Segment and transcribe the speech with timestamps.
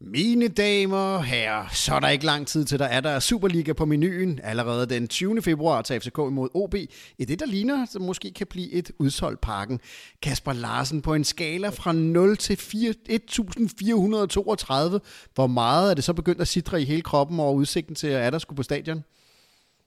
[0.00, 3.72] Mine damer og herrer, så er der ikke lang tid til, der er der Superliga
[3.72, 5.42] på menuen allerede den 20.
[5.42, 6.74] februar til FCK imod OB.
[7.18, 9.80] I det, der ligner, som måske kan blive et udsolgt parken.
[10.22, 15.00] Kasper Larsen på en skala fra 0 til 4, 1432.
[15.34, 18.32] Hvor meget er det så begyndt at sidre i hele kroppen over udsigten til, at
[18.32, 19.04] der skulle på stadion?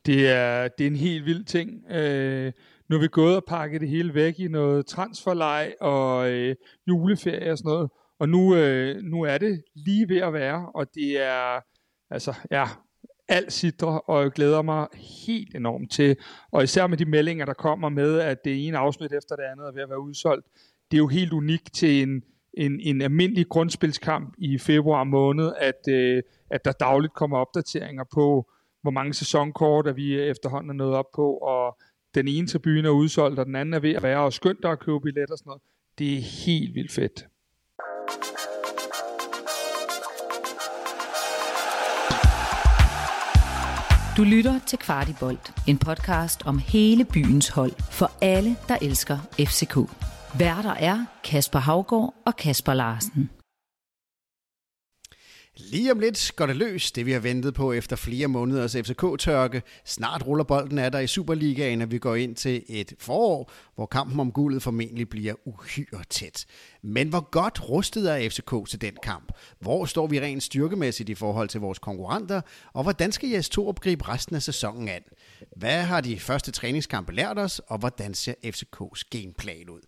[0.06, 1.92] Det er, det er en helt vild ting.
[1.92, 2.52] Øh,
[2.90, 6.56] nu er vi gået og pakket det hele væk i noget transferleg og øh,
[6.88, 7.90] juleferie og sådan noget.
[8.20, 11.60] Og nu, øh, nu er det lige ved at være, og det er,
[12.10, 12.66] altså, ja,
[13.28, 14.88] alt sidder, og jeg glæder mig
[15.26, 16.18] helt enormt til,
[16.52, 19.68] og især med de meldinger, der kommer med, at det ene afsnit efter det andet
[19.68, 20.48] er ved at være udsolgt.
[20.92, 25.88] Det er jo helt unikt til en, en, en almindelig grundspilskamp i februar måned, at,
[25.90, 28.52] øh, at der dagligt kommer opdateringer på,
[28.82, 31.78] hvor mange sæsonkort er vi efterhånden er nået op på, og
[32.16, 34.80] den ene tribune er udsolgt, og den anden er ved at være, og skønt at
[34.80, 35.62] købe billetter og sådan noget.
[36.00, 37.28] Det er helt vildt fedt.
[44.20, 49.78] Du lytter til Kvartibolt, en podcast om hele byens hold for alle, der elsker FCK.
[50.40, 53.39] Værter er Kasper Havgård og Kasper Larsen.
[55.62, 59.62] Lige om lidt går det løs, det vi har ventet på efter flere måneders FCK-tørke.
[59.86, 63.86] Snart ruller bolden af der i Superligaen, og vi går ind til et forår, hvor
[63.86, 66.46] kampen om guldet formentlig bliver uhyre tæt.
[66.82, 69.32] Men hvor godt rustet er FCK til den kamp?
[69.60, 72.42] Hvor står vi rent styrkemæssigt i forhold til vores konkurrenter?
[72.74, 75.02] Og hvordan skal Jes Torup gribe resten af sæsonen an?
[75.56, 79.82] Hvad har de første træningskampe lært os, og hvordan ser FCK's gameplan ud?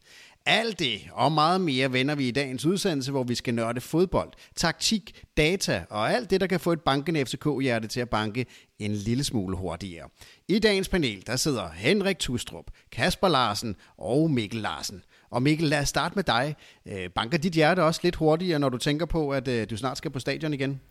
[0.46, 4.32] Alt det og meget mere vender vi i dagens udsendelse, hvor vi skal nørde fodbold,
[4.56, 8.46] taktik, data og alt det, der kan få et bankende FCK-hjerte til at banke
[8.80, 10.10] en lille smule hurtigere.
[10.48, 15.04] I dagens panel, der sidder Henrik Tustrup, Kasper Larsen og Mikkel Larsen.
[15.30, 16.56] Og Mikkel, lad os starte med dig.
[16.86, 19.98] Øh, banker dit hjerte også lidt hurtigere, når du tænker på, at øh, du snart
[19.98, 20.82] skal på stadion igen?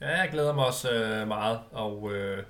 [0.00, 2.42] Ja, jeg glæder mig også øh, meget, og øh,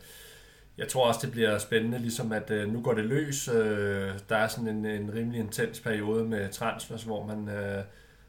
[0.78, 3.48] jeg tror også, det bliver spændende, ligesom at øh, nu går det løs.
[3.48, 7.84] Øh, der er sådan en, en rimelig intens periode med transfers, hvor man, øh,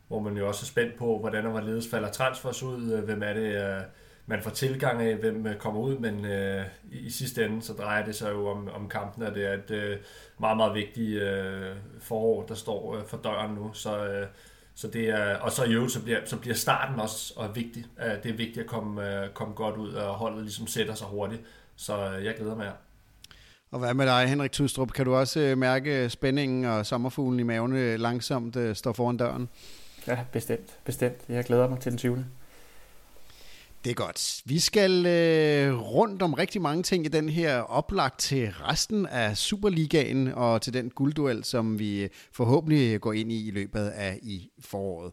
[0.08, 3.24] hvor man jo også er spændt på, hvordan og hvorledes falder transfers ud, øh, hvem
[3.24, 3.82] er det, øh,
[4.26, 7.74] man får tilgang af, hvem øh, kommer ud, men øh, i, i sidste ende, så
[7.74, 9.98] drejer det sig jo om, om kampen, og det er et øh,
[10.40, 14.08] meget, meget vigtigt øh, forår, der står øh, for døren nu, så...
[14.08, 14.28] Øh,
[14.76, 17.86] så det er, og så i øvrigt, så bliver, så bliver starten også og vigtig.
[18.06, 21.08] Øh, det er vigtigt at komme, øh, komme godt ud, og holdet ligesom sætter sig
[21.08, 21.42] hurtigt.
[21.80, 22.72] Så øh, jeg glæder mig.
[23.72, 24.92] Og hvad med dig, Henrik Tustrup?
[24.92, 29.50] Kan du også øh, mærke spændingen og sommerfuglen i maven øh, langsomt står foran døren?
[30.08, 30.80] Ja, bestemt.
[30.84, 31.18] Bestemt.
[31.30, 32.26] Jeg glæder mig til den 20.
[33.84, 34.42] Det er godt.
[34.46, 39.38] Vi skal øh, rundt om rigtig mange ting i den her oplagt til resten af
[39.38, 44.50] Superligaen og til den guldduel, som vi forhåbentlig går ind i i løbet af i
[44.60, 45.12] foråret.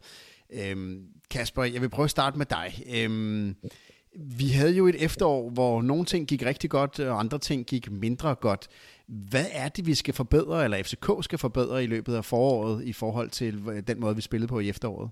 [0.52, 2.84] Øhm, Kasper, jeg vil prøve at starte med dig.
[2.94, 3.56] Øhm,
[4.18, 7.66] vi havde jo et efterår, hvor nogle ting gik rigtig godt, øh, og andre ting
[7.66, 8.68] gik mindre godt.
[9.06, 12.92] Hvad er det, vi skal forbedre, eller FCK skal forbedre i løbet af foråret, i
[12.92, 15.10] forhold til øh, den måde, vi spillede på i efteråret?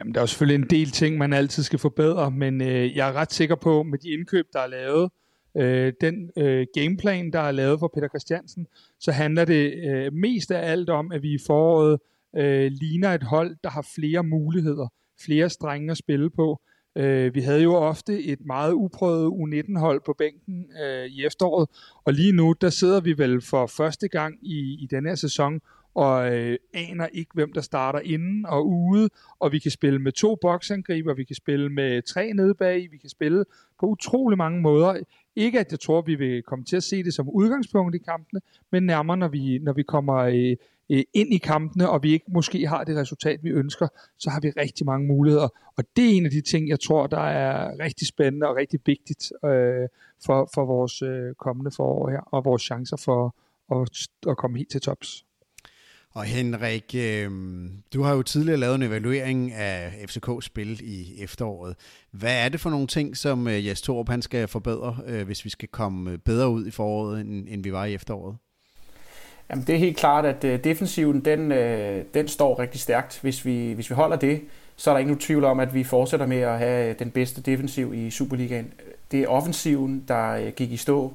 [0.00, 3.08] Jamen, der er jo selvfølgelig en del ting, man altid skal forbedre, men øh, jeg
[3.08, 5.10] er ret sikker på, med de indkøb, der er lavet,
[5.56, 8.66] øh, den øh, gameplan, der er lavet for Peter Christiansen,
[9.00, 11.98] så handler det øh, mest af alt om, at vi i foråret
[12.36, 14.88] øh, ligner et hold, der har flere muligheder,
[15.24, 16.60] flere strenge at spille på.
[16.96, 21.68] Øh, vi havde jo ofte et meget uprøvet U19-hold på bænken øh, i efteråret,
[22.04, 25.60] og lige nu, der sidder vi vel for første gang i, i den her sæson
[25.94, 29.08] og øh, aner ikke, hvem der starter inden og ude,
[29.40, 32.96] og vi kan spille med to boksangriber, vi kan spille med tre nede bag, vi
[32.96, 33.44] kan spille
[33.80, 35.00] på utrolig mange måder.
[35.36, 38.40] Ikke at jeg tror, vi vil komme til at se det som udgangspunkt i kampene,
[38.72, 40.56] men nærmere når vi, når vi kommer øh,
[40.90, 43.88] øh, ind i kampene, og vi ikke måske har det resultat, vi ønsker,
[44.18, 45.48] så har vi rigtig mange muligheder.
[45.76, 48.80] Og det er en af de ting, jeg tror, der er rigtig spændende og rigtig
[48.86, 49.88] vigtigt øh,
[50.26, 53.34] for, for vores øh, kommende forår her, og vores chancer for
[53.72, 55.24] at, at komme helt til tops.
[56.14, 57.30] Og Henrik, øh,
[57.94, 61.76] du har jo tidligere lavet en evaluering af FCK's spil i efteråret.
[62.10, 65.44] Hvad er det for nogle ting, som øh, Jes Torup han skal forbedre, øh, hvis
[65.44, 68.36] vi skal komme øh, bedre ud i foråret, end, end vi var i efteråret?
[69.52, 73.18] Jamen, det er helt klart, at øh, defensiven den, øh, den står rigtig stærkt.
[73.22, 74.40] Hvis vi, hvis vi holder det,
[74.76, 77.10] så er der ikke nogen tvivl om, at vi fortsætter med at have øh, den
[77.10, 78.72] bedste defensiv i Superligaen.
[79.10, 81.12] Det er offensiven, der gik i stå.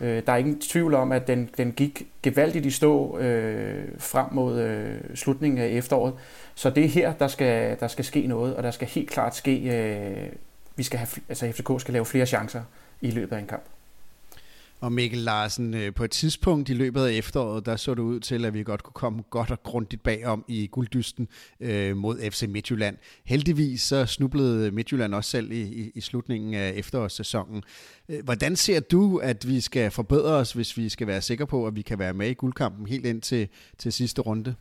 [0.00, 4.60] Der er ingen tvivl om, at den, den gik gevaldigt i stå øh, frem mod
[4.60, 6.14] øh, slutningen af efteråret.
[6.54, 9.36] Så det er her, der skal, der skal ske noget, og der skal helt klart
[9.36, 10.32] ske, øh,
[10.76, 12.62] vi skal have, altså FCK skal lave flere chancer
[13.00, 13.73] i løbet af en kamp.
[14.84, 18.20] Og Mikkel Larsen, øh, på et tidspunkt i løbet af efteråret, der så det ud
[18.20, 21.28] til, at vi godt kunne komme godt og grundigt bagom i gulddysten
[21.60, 22.96] øh, mod FC Midtjylland.
[23.24, 27.62] Heldigvis så snublede Midtjylland også selv i, i, i slutningen af efterårssæsonen.
[28.08, 31.66] Øh, hvordan ser du, at vi skal forbedre os, hvis vi skal være sikre på,
[31.66, 33.48] at vi kan være med i guldkampen helt ind til,
[33.78, 34.54] til sidste runde?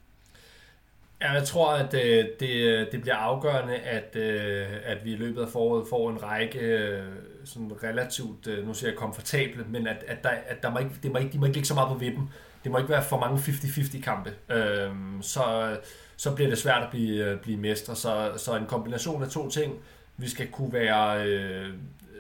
[1.24, 5.16] Ja, jeg tror, at øh, det, øh, det bliver afgørende, at, øh, at vi i
[5.16, 7.04] løbet af foråret får en række øh,
[7.46, 10.92] sådan relativt, øh, nu siger jeg komfortable, men at, at, der, at der må ikke,
[11.04, 12.30] det må ikke, de må ikke ligge så meget på vippen.
[12.64, 14.34] Det må ikke være for mange 50-50 kampe.
[14.50, 14.92] Øh,
[15.22, 15.78] så,
[16.18, 17.96] så bliver det svært at blive, øh, blive mestre.
[17.96, 19.74] Så, så en kombination af to ting.
[20.18, 21.70] Vi skal kunne være øh,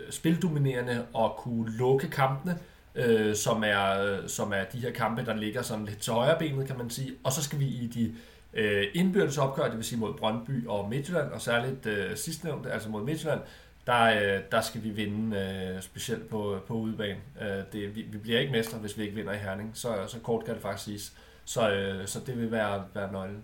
[0.09, 2.57] spildominerende og kunne lukke kampene,
[2.95, 6.67] øh, som, er, som er de her kampe, der ligger sådan lidt til højre benet,
[6.67, 7.11] kan man sige.
[7.23, 8.15] Og så skal vi i de
[8.53, 12.89] øh, indbyrdes opgør, det vil sige mod Brøndby og Midtjylland, og særligt øh, sidstnævnte, altså
[12.89, 13.41] mod Midtjylland,
[13.87, 17.19] der, øh, der skal vi vinde øh, specielt på, på udebane.
[17.41, 20.19] Øh, det, vi, vi bliver ikke mestre, hvis vi ikke vinder i Herning, så, så
[20.19, 21.13] kort kan det faktisk siges.
[21.45, 23.43] Så, øh, så det vil være, være nøglen.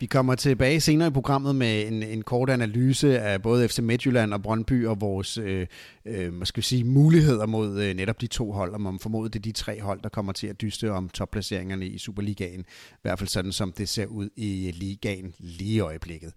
[0.00, 4.34] Vi kommer tilbage senere i programmet med en, en kort analyse af både FC Midtjylland
[4.34, 5.66] og Brøndby og vores øh,
[6.06, 9.42] øh, skal sige, muligheder mod øh, netop de to hold, og man formodet det er
[9.42, 12.60] de tre hold, der kommer til at dyste om topplaceringerne i Superligaen.
[12.60, 16.32] I hvert fald sådan, som det ser ud i øh, ligaen lige i øjeblikket.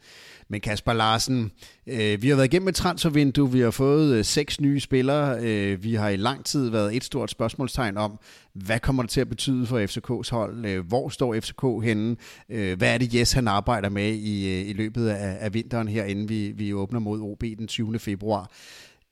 [0.47, 1.51] Men Kasper Larsen,
[1.87, 5.83] øh, vi har været igennem et transfervindue, vi har fået øh, seks nye spillere, øh,
[5.83, 8.19] vi har i lang tid været et stort spørgsmålstegn om,
[8.55, 10.65] hvad kommer det til at betyde for FCK's hold?
[10.65, 12.15] Øh, hvor står FCK henne?
[12.49, 15.87] Øh, hvad er det, Jes han arbejder med i, øh, i løbet af, af vinteren
[15.87, 17.99] her, inden vi, vi åbner mod OB den 20.
[17.99, 18.51] februar?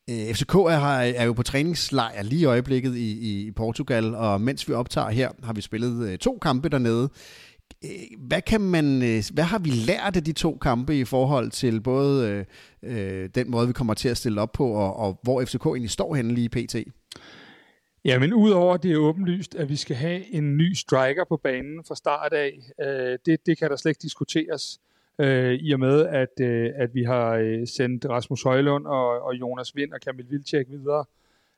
[0.10, 0.80] FCK er,
[1.16, 5.30] er jo på træningslejr lige i øjeblikket i, i Portugal, og mens vi optager her,
[5.44, 7.10] har vi spillet to kampe dernede.
[8.18, 9.00] Hvad, kan man,
[9.34, 12.46] hvad har vi lært af de to kampe i forhold til både
[12.84, 15.90] øh, den måde, vi kommer til at stille op på, og, og hvor FCK egentlig
[15.90, 16.76] står henne lige pt?
[18.06, 21.84] Ja, men udover det er åbenlyst, at vi skal have en ny striker på banen
[21.88, 24.80] fra start af, øh, det, det kan der slet ikke diskuteres,
[25.20, 29.36] øh, i og med, at, øh, at vi har øh, sendt Rasmus Højlund og, og
[29.36, 31.06] Jonas Vind og Kamil Vilcek videre.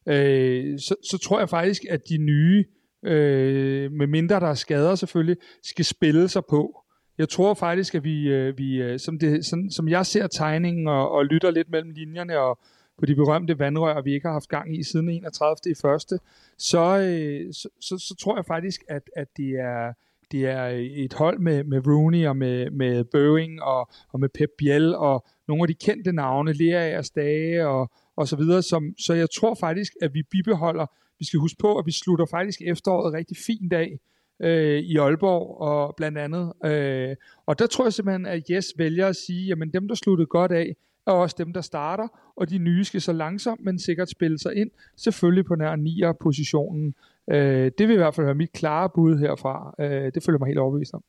[0.05, 2.65] Øh, så, så tror jeg faktisk, at de nye,
[3.03, 6.83] øh, med mindre der er skader selvfølgelig, skal spille sig på.
[7.17, 10.87] Jeg tror faktisk, at vi, øh, vi øh, som, det, sådan, som jeg ser tegningen
[10.87, 12.59] og, og lytter lidt mellem linjerne og,
[12.97, 15.55] på de berømte vandrør, vi ikke har haft gang i siden 31.
[15.71, 16.19] i første,
[16.57, 19.93] så, øh, så, så, så tror jeg faktisk, at, at det er
[20.33, 20.65] det er
[21.05, 25.25] et hold med, med Rooney og med, med Boeing og, og med Pep Biel og
[25.47, 28.61] nogle af de kendte navne, Lea og Stage og, og så videre.
[28.61, 30.85] Som, så jeg tror faktisk, at vi bibeholder,
[31.19, 33.99] vi skal huske på, at vi slutter faktisk efteråret rigtig fint af
[34.41, 36.53] øh, i Aalborg og blandt andet.
[36.65, 40.27] Øh, og der tror jeg simpelthen, at Jes vælger at sige, jamen dem, der sluttede
[40.27, 40.75] godt af,
[41.07, 44.55] er også dem, der starter, og de nye skal så langsomt, men sikkert spille sig
[44.55, 46.95] ind, selvfølgelig på nær 9'er positionen.
[47.31, 49.75] Øh, det vil i hvert fald være mit klare bud herfra.
[49.79, 51.03] Øh, det føler mig helt overbevist om.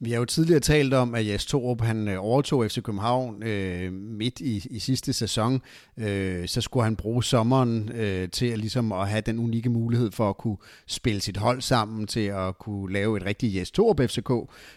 [0.00, 3.92] Vi har jo tidligere talt om, at Jes Torup han øh, overtog FC København øh,
[3.92, 5.62] midt i, i sidste sæson.
[5.96, 10.12] Øh, så skulle han bruge sommeren øh, til at, ligesom at have den unikke mulighed
[10.12, 10.56] for at kunne
[10.86, 14.30] spille sit hold sammen, til at kunne lave et rigtigt Jes Torup FCK.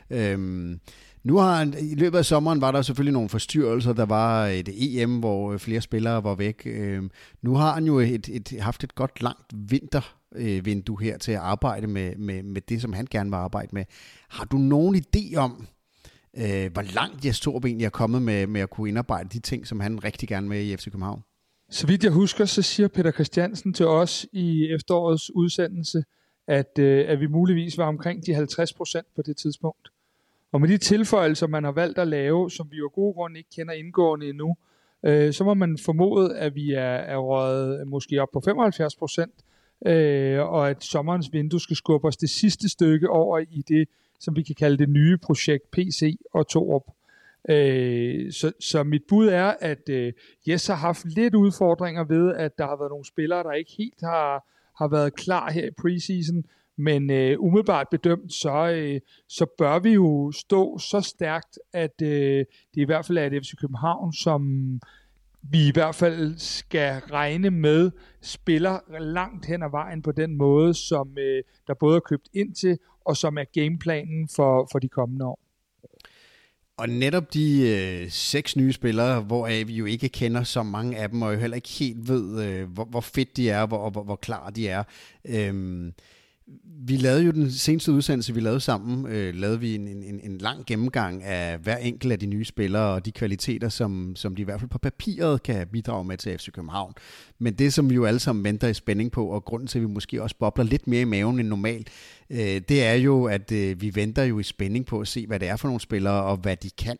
[0.10, 0.78] Øh,
[1.24, 3.94] nu har han, i løbet af sommeren var der selvfølgelig nogle forstyrrelser.
[3.94, 6.62] Der var et EM, hvor øh, flere spillere var væk.
[6.66, 11.32] Øhm, nu har han jo et, et, haft et godt langt vintervindue øh, her til
[11.32, 13.86] at arbejde med, med, med det, som han gerne vil arbejde med.
[14.30, 15.68] Har du nogen idé om,
[16.38, 19.68] øh, hvor langt Jes Torp egentlig er kommet med, med at kunne indarbejde de ting,
[19.68, 21.24] som han rigtig gerne vil i FC København?
[21.70, 26.04] Så vidt jeg husker, så siger Peter Christiansen til os i efterårets udsendelse,
[26.48, 29.90] at, øh, at vi muligvis var omkring de 50 procent på det tidspunkt.
[30.52, 33.38] Og med de tilføjelser, man har valgt at lave, som vi jo af gode grunde
[33.38, 34.56] ikke kender indgående endnu,
[35.04, 39.34] øh, så må man formode, at vi er, er røget måske op på 75 procent,
[39.86, 43.88] øh, og at sommerens vindue skal skubbe os det sidste stykke over i det,
[44.20, 46.84] som vi kan kalde det nye projekt PC og Torup.
[47.50, 50.14] Øh, så, så mit bud er, at øh,
[50.48, 54.02] Jes har haft lidt udfordringer ved, at der har været nogle spillere, der ikke helt
[54.02, 56.46] har, har været klar her i preseason,
[56.78, 59.00] men øh, umiddelbart bedømt, så, øh,
[59.30, 63.46] så bør vi jo stå så stærkt, at øh, det i hvert fald er et
[63.46, 64.42] FC København, som
[65.44, 70.74] vi i hvert fald skal regne med spiller langt hen ad vejen på den måde,
[70.74, 74.88] som øh, der både er købt ind til, og som er gameplanen for, for de
[74.88, 75.40] kommende år.
[76.78, 81.10] Og netop de øh, seks nye spillere, hvoraf vi jo ikke kender så mange af
[81.10, 84.04] dem, og jo heller ikke helt ved, øh, hvor, hvor fedt de er, hvor, hvor,
[84.04, 84.84] hvor klar de er.
[85.26, 85.92] Øh,
[86.88, 90.38] vi lavede jo den seneste udsendelse, vi lavede sammen, øh, lavede vi en, en, en
[90.38, 94.42] lang gennemgang af hver enkelt af de nye spillere og de kvaliteter, som, som de
[94.42, 96.94] i hvert fald på papiret kan bidrage med til FC København.
[97.40, 99.82] Men det, som vi jo alle sammen venter i spænding på, og grunden til, at
[99.82, 101.90] vi måske også bobler lidt mere i maven end normalt,
[102.30, 105.40] øh, det er jo, at øh, vi venter jo i spænding på at se, hvad
[105.40, 106.98] det er for nogle spillere og hvad de kan.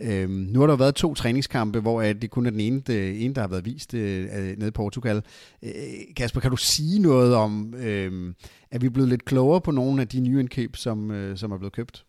[0.00, 3.34] Øhm, nu har der været to træningskampe, hvor det kun er den ene, det, ene
[3.34, 5.22] der har været vist øh, nede i Portugal.
[5.64, 5.70] Øh,
[6.16, 8.34] Kasper, kan du sige noget om, øh,
[8.70, 11.58] er vi blevet lidt klogere på nogle af de nye indkøb, som, øh, som er
[11.58, 12.04] blevet købt?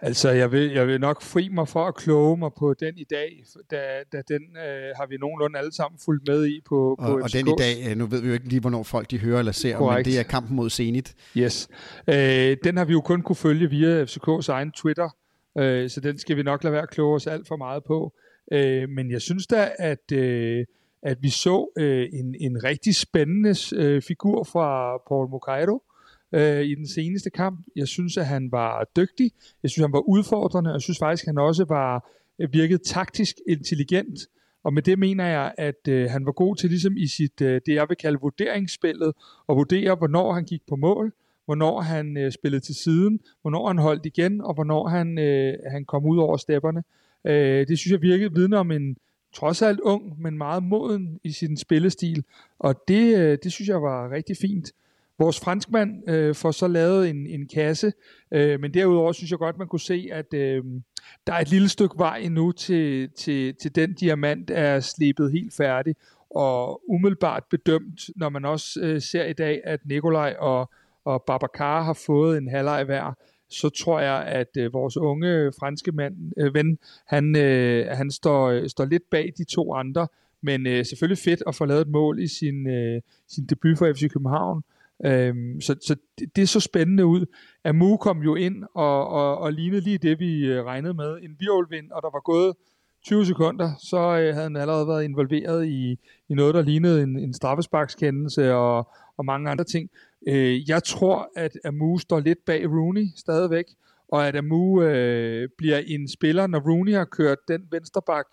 [0.00, 3.04] Altså, jeg vil, jeg vil nok fri mig for at kloge mig på den i
[3.10, 3.76] dag, da,
[4.12, 7.32] da den øh, har vi nogenlunde alle sammen fulgt med i på, og, på Og
[7.32, 9.52] den i dag, øh, nu ved vi jo ikke lige, hvornår folk de hører eller
[9.52, 10.06] ser, Correct.
[10.06, 11.14] men det er kampen mod Zenit.
[11.36, 11.68] Yes.
[12.08, 15.08] Øh, den har vi jo kun kunne følge via FCK's egen Twitter,
[15.58, 18.12] øh, så den skal vi nok lade være at kloge os alt for meget på.
[18.52, 20.66] Øh, men jeg synes da, at, øh,
[21.02, 25.82] at vi så øh, en, en rigtig spændende øh, figur fra Paul Mocairo
[26.32, 27.66] øh, i den seneste kamp.
[27.76, 29.32] Jeg synes, at han var dygtig.
[29.62, 30.72] Jeg synes, han var udfordrende.
[30.72, 34.18] Jeg synes faktisk, at han også var virkede virket taktisk intelligent.
[34.64, 37.60] Og med det mener jeg, at øh, han var god til ligesom i sit, øh,
[37.66, 39.12] det jeg vil kalde vurderingsspillet,
[39.48, 41.12] at vurdere, hvornår han gik på mål,
[41.48, 45.84] hvornår han øh, spillede til siden, hvornår han holdt igen, og hvornår han, øh, han
[45.84, 46.82] kom ud over stepperne.
[47.24, 48.96] Øh, det synes jeg virkede vidne om en
[49.34, 52.24] trods alt ung, men meget moden i sin spillestil,
[52.58, 54.72] og det, øh, det synes jeg var rigtig fint.
[55.18, 57.92] Vores franskmand øh, får så lavet en, en kasse,
[58.32, 60.64] øh, men derudover synes jeg godt, man kunne se, at øh,
[61.26, 65.54] der er et lille stykke vej endnu til, til, til den diamant er slebet helt
[65.54, 65.94] færdig,
[66.30, 70.70] og umiddelbart bedømt, når man også øh, ser i dag, at Nikolaj og,
[71.08, 73.14] og Babacar har fået en halvleg hver,
[73.50, 78.48] så tror jeg, at øh, vores unge franske mand, øh, ven, han, øh, han står,
[78.48, 80.08] øh, står lidt bag de to andre,
[80.42, 83.92] men øh, selvfølgelig fedt at få lavet et mål i sin, øh, sin debut for
[83.92, 84.62] FC København.
[85.04, 87.26] Øhm, så så det, det så spændende ud.
[87.64, 91.18] Amu kom jo ind og, og, og lignede lige det, vi øh, regnede med.
[91.22, 92.54] En virvelvind, og der var gået
[93.04, 95.98] 20 sekunder, så øh, havde han allerede været involveret i,
[96.28, 98.88] i noget, der lignede en, en straffesparkskendelse og,
[99.18, 99.90] og mange andre ting.
[100.28, 103.64] Øh, jeg tror, at Amu står lidt bag Rooney stadigvæk,
[104.08, 108.26] og at Amu øh, bliver en spiller, når Rooney har kørt den vensterbak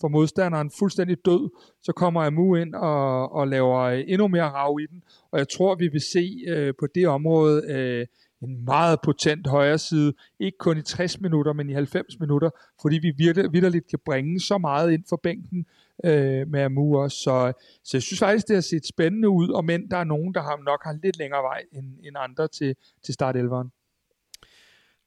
[0.00, 1.50] for modstanderen fuldstændig død,
[1.82, 5.48] så kommer Amu ind og, og laver øh, endnu mere rav i den, og jeg
[5.48, 8.06] tror, vi vil se øh, på det område øh,
[8.42, 12.50] en meget potent højre side, ikke kun i 60 minutter, men i 90 minutter,
[12.82, 15.66] fordi vi virkelig, vidderligt kan bringe så meget ind for bænken
[16.04, 17.16] øh, med Amu også.
[17.16, 17.52] Så,
[17.84, 20.42] så jeg synes faktisk, det har set spændende ud, og men der er nogen, der
[20.42, 23.68] har nok har lidt længere vej end, end andre til, til startelveren.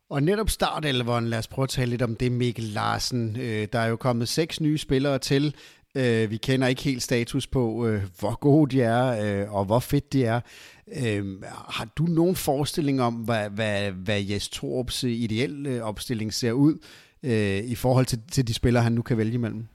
[0.09, 3.37] Og netop startelveren, lad os prøve at tale lidt om det, Mikkel Larsen.
[3.39, 5.55] Øh, der er jo kommet seks nye spillere til.
[5.95, 9.79] Øh, vi kender ikke helt status på, øh, hvor gode de er, øh, og hvor
[9.79, 10.41] fedt de er.
[10.87, 16.51] Øh, har du nogen forestilling om, hvad, hvad, hvad Jes Torps øh, ideelle opstilling ser
[16.51, 16.77] ud,
[17.23, 19.65] øh, i forhold til, til de spillere, han nu kan vælge imellem?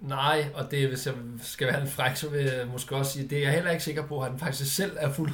[0.00, 3.28] Nej, og det, hvis jeg skal være en fræk, så vil jeg måske også sige,
[3.28, 5.30] det er jeg heller ikke sikker på, at han faktisk selv er fuld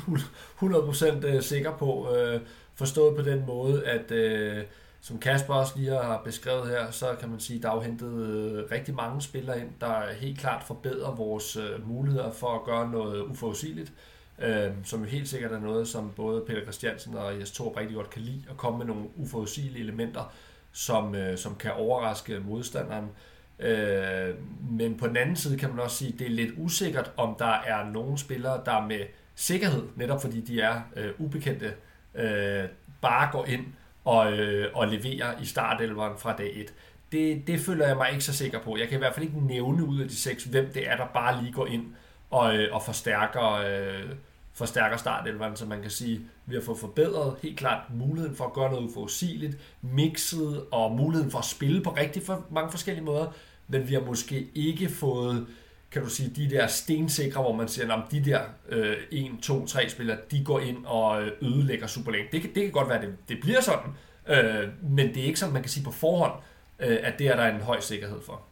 [1.23, 2.41] 100% øh, sikker på, øh,
[2.75, 4.65] forstået på den måde, at øh,
[5.01, 7.81] som Kasper også lige har beskrevet her, så kan man sige, at der er jo
[7.81, 12.65] hentet øh, rigtig mange spillere ind, der helt klart forbedrer vores øh, muligheder for at
[12.65, 13.93] gøre noget uforudsigeligt,
[14.39, 17.97] øh, som jo helt sikkert er noget, som både Peter Christiansen og Jes Torp rigtig
[17.97, 20.33] godt kan lide, at komme med nogle uforudsigelige elementer,
[20.73, 23.05] som, øh, som kan overraske modstanderen.
[23.05, 23.11] Øh,
[23.59, 24.35] Øh,
[24.71, 27.35] men på den anden side kan man også sige, at det er lidt usikkert, om
[27.39, 29.01] der er nogle spillere, der med
[29.35, 31.75] sikkerhed, netop fordi de er øh, ubekendte,
[32.15, 32.65] øh,
[33.03, 33.67] bare går ind
[34.05, 36.75] og, øh, og leverer i startelveren fra dag 1.
[37.13, 38.77] Det, det føler jeg mig ikke så sikker på.
[38.77, 41.07] Jeg kan i hvert fald ikke nævne ud af de seks, hvem det er, der
[41.07, 41.87] bare lige går ind
[42.31, 44.11] og, øh, og forstærker, øh,
[44.55, 48.53] forstærker startelveren, så man kan sige, vi har fået forbedret helt klart muligheden for at
[48.53, 53.27] gøre noget uforudsigeligt, mixet og muligheden for at spille på rigtig for mange forskellige måder,
[53.69, 55.47] men vi har måske ikke fået
[55.93, 59.67] kan du sige, de der stensikre, hvor man siger, at de der øh, 1, 2,
[59.67, 62.29] 3 spillere, de går ind og øh, ødelægger Superligaen.
[62.33, 63.91] Det, det kan godt være, at det, det bliver sådan,
[64.29, 66.33] øh, men det er ikke sådan, man kan sige på forhånd,
[66.81, 68.43] øh, at det er der en høj sikkerhed for.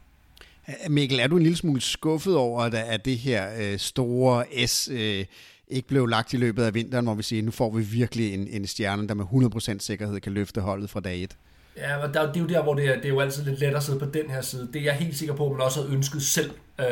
[0.88, 5.25] Mikkel, er du en lille smule skuffet over, at det her øh, store S øh,
[5.71, 8.49] ikke blev lagt i løbet af vinteren, hvor vi siger, nu får vi virkelig en,
[8.49, 11.37] en stjerne, der med 100% sikkerhed kan løfte holdet fra dag 1?
[11.77, 13.61] Ja, men der, det er jo der, hvor det er, det er jo altid lidt
[13.61, 14.69] let at sidde på den her side.
[14.73, 16.50] Det er jeg helt sikker på, at man også har ønsket selv.
[16.81, 16.87] Øh,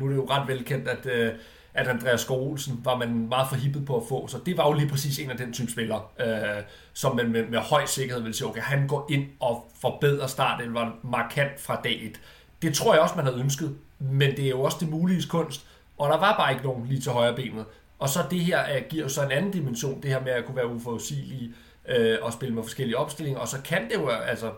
[0.00, 1.32] nu er det jo ret velkendt, at, øh,
[1.74, 4.26] at Andreas Skovolsen var man meget forhippet på at få.
[4.26, 6.62] Så det var jo lige præcis en af den type spillere, øh,
[6.92, 10.74] som man med, med høj sikkerhed ville sige, okay, han går ind og forbedrer starten,
[10.74, 12.20] var markant fra dag 1.
[12.62, 15.66] Det tror jeg også, man havde ønsket, men det er jo også det mulige kunst.
[15.98, 17.64] Og der var bare ikke nogen lige til højre benet.
[18.04, 20.44] Og så det her uh, giver jo så en anden dimension, det her med at
[20.44, 21.50] kunne være uforudsigelig
[21.88, 24.52] uh, og spille med forskellige opstillinger, og så kan det jo altså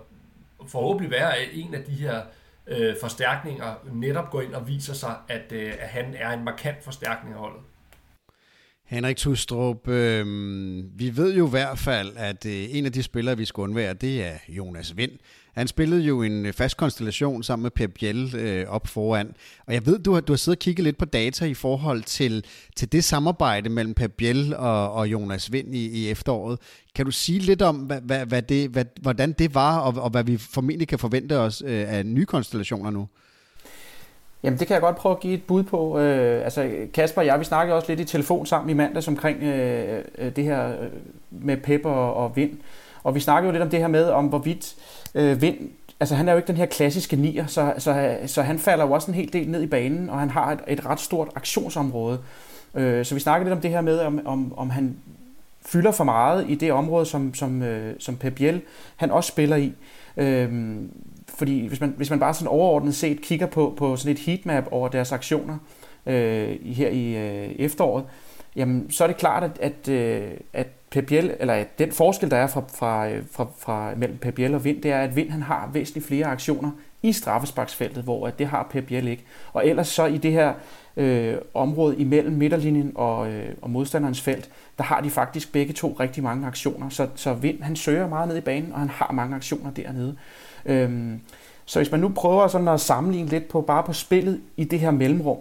[0.68, 2.22] forhåbentlig være, at en af de her
[2.70, 6.84] uh, forstærkninger netop går ind og viser sig, at, uh, at han er en markant
[6.84, 7.60] forstærkning af holdet.
[8.86, 10.26] Henrik Tustrup, øh,
[10.98, 13.94] vi ved jo i hvert fald, at øh, en af de spillere, vi skal undvære,
[13.94, 15.12] det er Jonas Vind.
[15.56, 19.34] Han spillede jo en øh, fast konstellation sammen med Pep Biel øh, op foran.
[19.66, 22.02] Og jeg ved, du har, du har siddet og kigget lidt på data i forhold
[22.02, 22.44] til,
[22.76, 26.58] til det samarbejde mellem Pep Biel og, og Jonas Vind i, i efteråret.
[26.94, 30.10] Kan du sige lidt om, hvad, hvad, hvad det, hvad, hvordan det var, og, og
[30.10, 33.08] hvad vi formentlig kan forvente os øh, af nye konstellationer nu?
[34.42, 35.98] Jamen det kan jeg godt prøve at give et bud på.
[35.98, 39.42] Øh, altså Kasper og jeg, vi snakkede også lidt i telefon sammen i mandags omkring
[39.42, 40.88] øh, øh det her øh,
[41.30, 42.58] med Pep og, og Vind.
[43.06, 44.74] Og vi snakkede jo lidt om det her med, om hvorvidt
[45.16, 45.56] øh, Vind,
[46.00, 48.92] altså han er jo ikke den her klassiske nier, så, så, så han falder jo
[48.92, 52.18] også en hel del ned i banen, og han har et, et ret stort aktionsområde.
[52.74, 54.96] Øh, så vi snakker lidt om det her med, om, om, om han
[55.66, 58.62] fylder for meget i det område, som, som, øh, som Pep Biel,
[58.96, 59.72] han også spiller i.
[60.16, 60.76] Øh,
[61.28, 64.64] fordi hvis man, hvis man bare sådan overordnet set kigger på, på sådan et heatmap
[64.70, 65.58] over deres aktioner
[66.06, 68.04] øh, her i øh, efteråret,
[68.56, 72.30] jamen så er det klart, at, at, øh, at Pep Biel, eller at den forskel,
[72.30, 75.16] der er fra, fra, øh, fra, fra mellem Pep Biel og Vind, det er, at
[75.16, 76.70] Vind han har væsentligt flere aktioner
[77.02, 79.24] i straffesparksfeltet, hvor at det har Pep Biel ikke.
[79.52, 80.52] Og ellers så i det her
[80.96, 85.96] øh, område imellem midterlinjen og, øh, og modstanderens felt, der har de faktisk begge to
[86.00, 86.88] rigtig mange aktioner.
[86.88, 90.16] Så, så Vind han søger meget ned i banen, og han har mange aktioner dernede.
[90.66, 91.20] Øhm,
[91.64, 94.80] så hvis man nu prøver sådan at sammenligne lidt på bare på spillet i det
[94.80, 95.38] her mellemrum,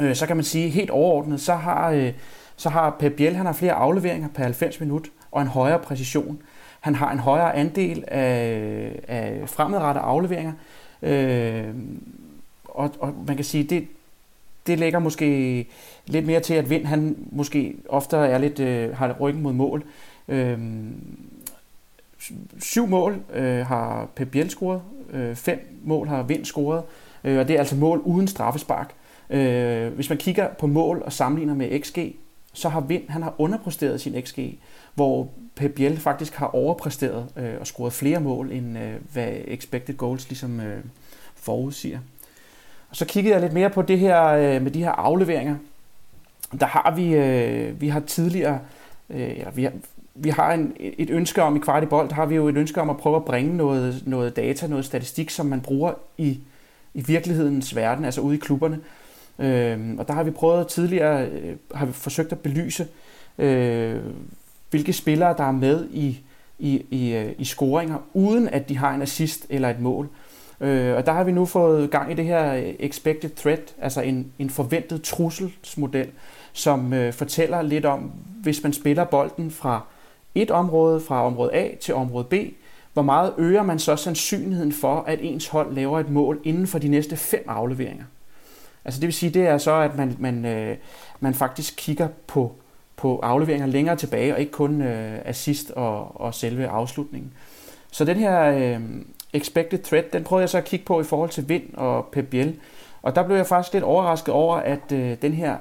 [0.00, 2.12] øh, så kan man sige helt overordnet, så har, øh,
[2.56, 6.42] så har Pep Biel, han har flere afleveringer per 90 minut og en højere præcision.
[6.80, 10.52] Han har en højere andel af, af fremadrettede afleveringer,
[11.02, 11.74] øh,
[12.64, 13.86] og, og man kan sige, det,
[14.66, 15.66] det lægger måske
[16.06, 19.84] lidt mere til, at Vind han måske ofte er lidt, øh, har ryggen mod mål.
[20.28, 20.58] Øh,
[22.60, 24.82] syv mål øh, har Pep Biel scoret,
[25.12, 26.82] øh, fem mål har Vind scoret,
[27.24, 28.94] øh, og det er altså mål uden straffespark.
[29.30, 31.98] Øh, hvis man kigger på mål og sammenligner med XG,
[32.52, 34.38] så har Vind han har underpræsteret sin XG,
[34.94, 39.96] hvor Pep Biel faktisk har overpræsteret øh, og scoret flere mål, end øh, hvad expected
[39.96, 40.84] goals ligesom øh,
[41.34, 41.98] forudsiger.
[42.90, 45.56] Og så kiggede jeg lidt mere på det her øh, med de her afleveringer.
[46.60, 48.60] Der har vi, øh, vi har tidligere,
[49.10, 49.72] øh, eller vi har,
[50.14, 52.80] vi har en, et ønske om i kvart i bold, har vi jo et ønske
[52.80, 56.38] om at prøve at bringe noget, noget data, noget statistik, som man bruger i,
[56.94, 58.80] i virkelighedens verden, altså ude i klubberne.
[59.42, 62.86] Øh, og der har vi prøvet tidligere, øh, har vi forsøgt at belyse,
[63.38, 64.00] øh,
[64.70, 66.20] hvilke spillere, der er med i,
[66.58, 70.08] i, i, øh, i scoringer, uden at de har en assist eller et mål.
[70.60, 74.00] Øh, og der har vi nu fået gang i det her øh, expected threat, altså
[74.00, 76.08] en, en forventet trusselsmodel,
[76.52, 79.80] som øh, fortæller lidt om, hvis man spiller bolden fra
[80.34, 82.34] et område fra område A til område B,
[82.92, 86.78] hvor meget øger man så sandsynligheden for, at ens hold laver et mål inden for
[86.78, 88.04] de næste fem afleveringer.
[88.84, 90.76] Altså det vil sige, det er så, at man, man, øh,
[91.20, 92.52] man faktisk kigger på,
[92.96, 97.32] på afleveringer længere tilbage, og ikke kun øh, assist og, og selve afslutningen.
[97.90, 98.80] Så den her øh,
[99.32, 102.26] expected threat, den prøvede jeg så at kigge på i forhold til Vind og Pep
[102.26, 102.56] Biel.
[103.02, 105.56] Og der blev jeg faktisk lidt overrasket over, at øh, den her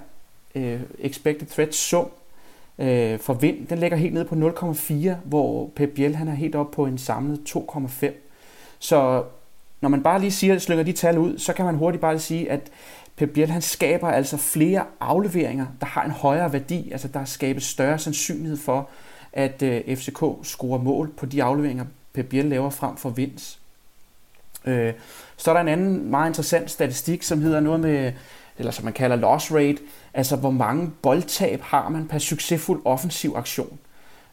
[0.56, 2.10] øh, expected threat sum
[2.80, 6.56] øh, for vind, den ligger helt nede på 0,4, hvor Pep Biel han er helt
[6.56, 8.08] op på en samlet 2,5.
[8.80, 9.24] Så
[9.82, 12.52] når man bare lige siger, slynger de tal ud, så kan man hurtigt bare sige,
[12.52, 12.62] at
[13.22, 17.64] Pep Biel han skaber altså flere afleveringer, der har en højere værdi, altså der skabes
[17.64, 18.90] større sandsynlighed for,
[19.34, 23.60] at øh, FCK scorer mål på de afleveringer, Pep Biel laver frem for Vins.
[24.66, 24.94] Øh,
[25.38, 28.14] så er der en anden meget interessant statistik, som hedder noget med,
[28.58, 29.78] eller som man kalder loss rate,
[30.14, 33.80] altså hvor mange boldtab har man per succesfuld offensiv aktion.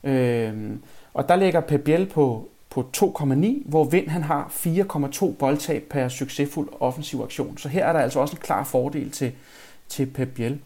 [0.04, 0.70] Øh,
[1.14, 6.08] og der ligger Pep Biel på, på 2,9, hvor Vind han har 4,2 boldtab per
[6.08, 7.58] succesfuld offensiv aktion.
[7.58, 9.32] Så her er der altså også en klar fordel til,
[9.88, 10.58] til Pep Biel.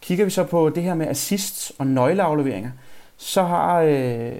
[0.00, 2.70] Kigger vi så på det her med assists og nøgleafleveringer,
[3.16, 4.32] så har øh,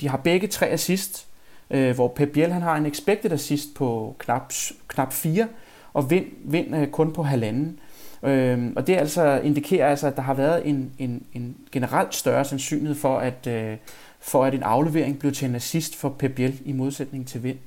[0.00, 1.26] de har begge tre assists,
[1.70, 4.52] øh, hvor Pep Biel han har en expected assist på knap,
[4.88, 5.48] knap 4,
[5.92, 7.78] og Vind, Vind øh, kun på halvanden.
[8.22, 12.44] Øh, og det altså indikerer altså, at der har været en, en, en generelt større
[12.44, 13.76] sandsynlighed for, at, øh,
[14.22, 17.58] for at en aflevering blev til en assist for Pep Biel i modsætning til Vind.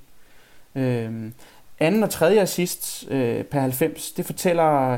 [0.76, 1.34] Øhm,
[1.80, 4.98] anden og tredje assist øh, per 90, det fortæller,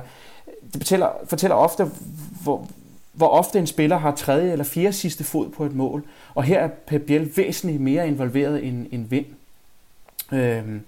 [0.74, 1.86] det fortæller, fortæller ofte,
[2.44, 2.68] hvor,
[3.14, 6.04] hvor ofte en spiller har tredje eller fjerde sidste fod på et mål.
[6.36, 9.26] Og her er Pep Biel væsentligt mere involveret end, end Vind.
[10.32, 10.82] Øhm,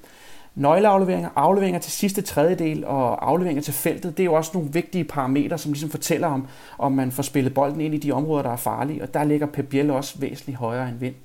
[0.56, 5.04] Nøgleafleveringer, afleveringer til sidste tredjedel og afleveringer til feltet, det er jo også nogle vigtige
[5.04, 8.50] parametre, som ligesom fortæller om, om man får spillet bolden ind i de områder, der
[8.50, 11.16] er farlige, og der ligger Pep Biel også væsentligt højere end vind.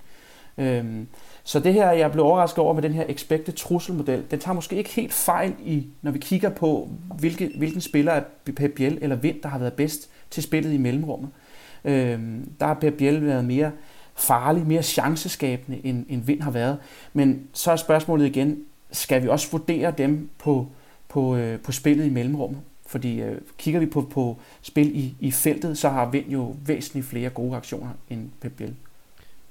[0.59, 1.07] Øhm,
[1.45, 4.77] så det her, jeg blev overrasket over med den her expected trusselmodel, den tager måske
[4.77, 9.17] ikke helt fejl i, når vi kigger på, hvilke, hvilken spiller er Pep Biel eller
[9.17, 11.31] Vind, der har været bedst til spillet i mellemrummet.
[11.85, 13.71] Øhm, der har Pep Biel været mere
[14.15, 16.79] farlig, mere chanceskabende, end, end Vind har været.
[17.13, 18.59] Men så er spørgsmålet igen,
[18.95, 20.67] skal vi også vurdere dem på,
[21.09, 22.61] på, øh, på spillet i mellemrummet?
[22.87, 27.07] Fordi øh, kigger vi på, på spil i, i feltet, så har Vind jo væsentligt
[27.07, 28.75] flere gode aktioner end Pep Biel.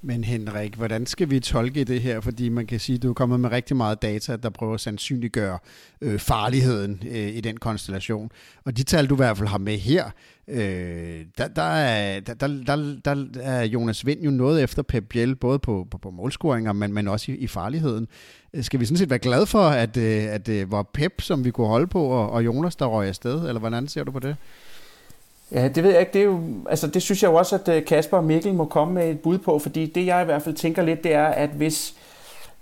[0.06, 2.22] Men Henrik, hvordan skal vi tolke det her?
[2.22, 4.80] Fordi man kan sige, at du er kommet med rigtig meget data, der prøver at
[4.80, 5.60] sandsynliggøre
[6.02, 8.32] øh, farligheden øh, i den konstellation.
[8.66, 10.06] Og de tal, du i hvert fald har med her,
[10.48, 15.36] øh, der, der, er, der, der, der er Jonas Vind jo noget efter Pep Biel,
[15.36, 18.08] både på, på, på målscoringer, men, men også i, i farligheden.
[18.54, 21.22] Øh, skal vi sådan set være glade for, at, øh, at øh, det var Pep,
[21.22, 23.48] som vi kunne holde på, og, og Jonas, der røg afsted?
[23.48, 24.36] Eller hvordan ser du på det?
[25.54, 26.14] Ja, det ved jeg ikke.
[26.14, 28.66] Det, er jo, altså, det synes jeg jo også, at øh, Kasper og Mikkel må
[28.66, 31.26] komme med et bud på, fordi det jeg i hvert fald tænker lidt, det er,
[31.26, 31.96] at hvis,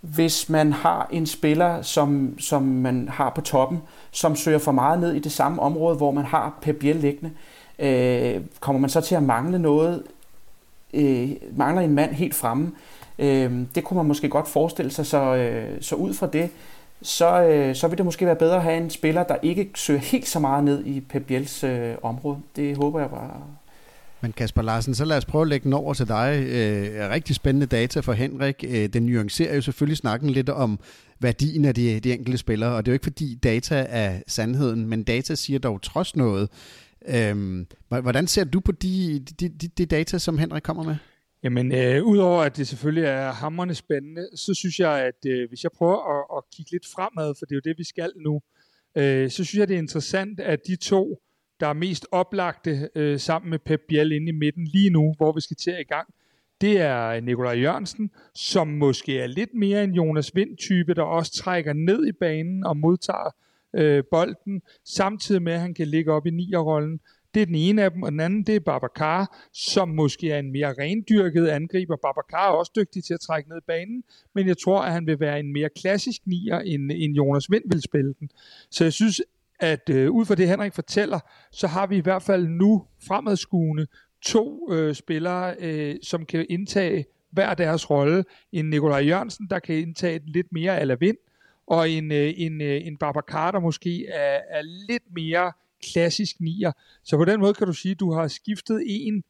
[0.01, 4.99] hvis man har en spiller, som, som man har på toppen, som søger for meget
[4.99, 7.31] ned i det samme område, hvor man har Pep Biel liggende,
[7.79, 10.03] øh, kommer man så til at mangle noget,
[10.93, 12.71] øh, mangler en mand helt fremme.
[13.19, 16.49] Øh, det kunne man måske godt forestille sig, så, øh, så ud fra det,
[17.01, 19.99] så, øh, så vil det måske være bedre at have en spiller, der ikke søger
[19.99, 22.37] helt så meget ned i Pep Biels øh, område.
[22.55, 23.41] Det håber jeg bare.
[24.21, 26.43] Men Kasper Larsen, så lad os prøve at lægge den over til dig.
[26.47, 28.65] Øh, rigtig spændende data for Henrik.
[28.67, 30.79] Øh, den nuancerer jo selvfølgelig snakken lidt om
[31.19, 34.85] værdien af de, de enkelte spillere, og det er jo ikke fordi data er sandheden,
[34.85, 36.49] men data siger dog trods noget.
[37.07, 40.95] Øh, hvordan ser du på de, de, de, de data, som Henrik kommer med?
[41.43, 45.63] Jamen, øh, udover at det selvfølgelig er hammerne spændende, så synes jeg, at øh, hvis
[45.63, 48.41] jeg prøver at, at kigge lidt fremad, for det er jo det, vi skal nu,
[48.95, 51.21] øh, så synes jeg, det er interessant, at de to,
[51.59, 55.31] der er mest oplagte øh, sammen med Pep Biel inde i midten lige nu, hvor
[55.31, 56.07] vi skal til i gang,
[56.61, 61.73] det er Nikolaj Jørgensen, som måske er lidt mere en Jonas Vind-type, der også trækker
[61.73, 63.35] ned i banen og modtager
[63.75, 66.99] øh, bolden, samtidig med, at han kan ligge op i nierrollen.
[67.33, 70.39] Det er den ene af dem, og den anden, det er Babacar, som måske er
[70.39, 71.95] en mere rendyrket angriber.
[71.95, 74.03] Babacar er også dygtig til at trække ned banen,
[74.35, 77.63] men jeg tror, at han vil være en mere klassisk nier, end, end Jonas Vind
[77.65, 78.29] vil spille den.
[78.69, 79.21] Så jeg synes,
[79.59, 81.19] at øh, ud fra det, Henrik fortæller,
[81.51, 83.87] så har vi i hvert fald nu fremadskuende
[84.21, 88.23] to øh, spillere, øh, som kan indtage hver deres rolle.
[88.51, 91.17] En Nikolaj Jørgensen, der kan indtage lidt mere ala vind,
[91.67, 95.51] og en, øh, en, øh, en Babacar, der måske er, er lidt mere
[95.93, 96.71] klassisk nier.
[97.03, 99.23] Så på den måde kan du sige, at du har skiftet en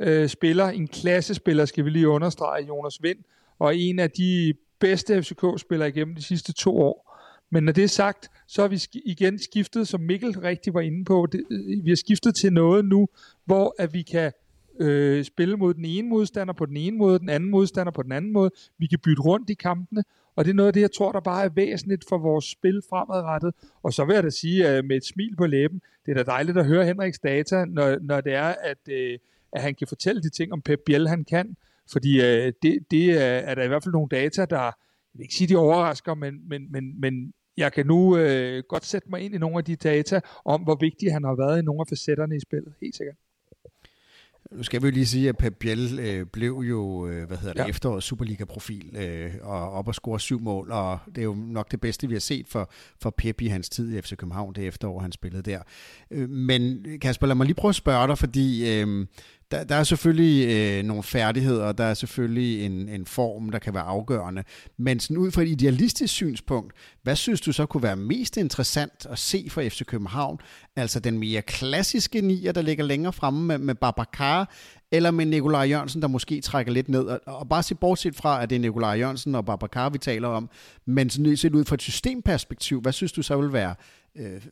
[0.00, 3.18] øh, spiller, en klassespiller, skal vi lige understrege, Jonas Vind,
[3.58, 7.06] og en af de bedste FCK-spillere igennem de sidste to år.
[7.50, 11.04] Men når det er sagt, så har vi igen skiftet, som Mikkel rigtig var inde
[11.04, 13.08] på, det, øh, vi har skiftet til noget nu,
[13.44, 14.32] hvor at vi kan
[14.80, 18.12] øh, spille mod den ene modstander på den ene måde, den anden modstander på den
[18.12, 18.50] anden måde.
[18.78, 20.04] Vi kan bytte rundt i kampene,
[20.36, 22.82] og det er noget af det, jeg tror, der bare er væsentligt for vores spil
[22.90, 23.54] fremadrettet.
[23.82, 26.30] Og så vil jeg da sige øh, med et smil på læben, det er da
[26.30, 29.18] dejligt at høre Henriks data, når, når det er, at, øh,
[29.52, 31.56] at han kan fortælle de ting om Pep Biel, han kan.
[31.92, 34.72] Fordi øh, det, det er, er der i hvert fald nogle data, der, jeg
[35.14, 39.10] vil ikke sige, de overrasker, men, men, men, men jeg kan nu øh, godt sætte
[39.10, 41.80] mig ind i nogle af de data om, hvor vigtig han har været i nogle
[41.80, 43.16] af facetterne i spillet, helt sikkert.
[44.52, 47.52] Nu skal vi jo lige sige, at Pep Biel øh, blev jo øh, hvad hedder
[47.52, 47.66] det, ja.
[47.66, 51.80] efterårets Superliga-profil øh, og op og score syv mål, og det er jo nok det
[51.80, 52.70] bedste, vi har set for,
[53.02, 55.62] for Pep i hans tid i FC København, det efterår, han spillede der.
[56.10, 59.06] Øh, men Kasper, lad mig lige prøve at spørge dig, fordi øh,
[59.50, 63.74] der, der er selvfølgelig øh, nogle færdigheder, der er selvfølgelig en, en form, der kan
[63.74, 64.44] være afgørende.
[64.76, 69.06] Men sådan ud fra et idealistisk synspunkt, hvad synes du så kunne være mest interessant
[69.10, 70.38] at se for FC København?
[70.76, 74.50] Altså den mere klassiske nier, der ligger længere fremme med, med Babacar,
[74.92, 77.04] eller med Nikolaj Jørgensen, der måske trækker lidt ned.
[77.04, 80.28] Og, og bare se bortset fra, at det er Nikolaj Jørgensen og Babacar, vi taler
[80.28, 80.50] om,
[80.86, 83.74] men sådan set ud fra et systemperspektiv, hvad synes du så vil være
[84.18, 84.42] øh,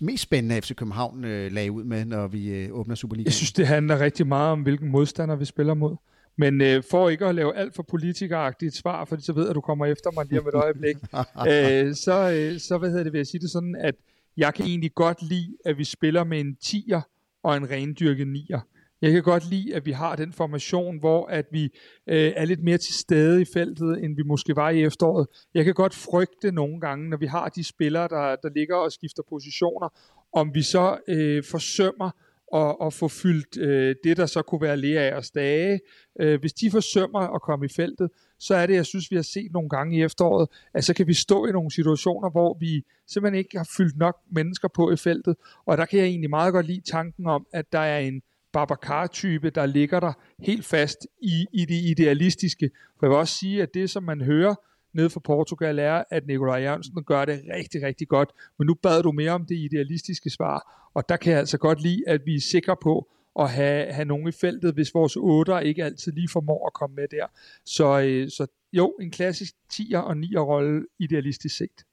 [0.00, 3.26] mest spændende FC København øh, lagde ud med, når vi øh, åbner Superligaen?
[3.26, 5.96] Jeg synes, det handler rigtig meget om, hvilken modstander vi spiller mod.
[6.36, 9.54] Men øh, for ikke at lave alt for politikeragtigt svar, for så ved jeg, at
[9.54, 10.96] du kommer efter mig lige om et øjeblik,
[11.48, 13.94] øh, så, øh, så hvad hedder det, vil jeg sige det sådan, at
[14.36, 17.00] jeg kan egentlig godt lide, at vi spiller med en 10'er
[17.42, 18.60] og en rendyrket 9'er.
[19.02, 21.64] Jeg kan godt lide, at vi har den formation, hvor at vi
[22.06, 25.26] øh, er lidt mere til stede i feltet, end vi måske var i efteråret.
[25.54, 28.92] Jeg kan godt frygte nogle gange, når vi har de spillere, der, der ligger og
[28.92, 29.88] skifter positioner,
[30.32, 32.10] om vi så øh, forsømmer
[32.54, 35.80] at, at få fyldt øh, det, der så kunne være Lea og Stage.
[36.20, 39.22] Øh, hvis de forsømmer at komme i feltet, så er det, jeg synes, vi har
[39.22, 42.82] set nogle gange i efteråret, at så kan vi stå i nogle situationer, hvor vi
[43.06, 45.36] simpelthen ikke har fyldt nok mennesker på i feltet,
[45.66, 49.50] og der kan jeg egentlig meget godt lide tanken om, at der er en Babacar-type,
[49.50, 52.70] der ligger der helt fast i, i det idealistiske.
[52.98, 54.54] For jeg vil også sige, at det, som man hører
[54.92, 58.30] nede fra Portugal, er, at Nikolaj Jørgensen gør det rigtig, rigtig godt.
[58.58, 61.82] Men nu bad du mere om det idealistiske svar, og der kan jeg altså godt
[61.82, 65.58] lide, at vi er sikre på, at have, have nogen i feltet, hvis vores otter
[65.58, 67.26] ikke altid lige formår at komme med der.
[67.64, 71.84] Så, øh, så jo, en klassisk 10'er og 9'er rolle idealistisk set.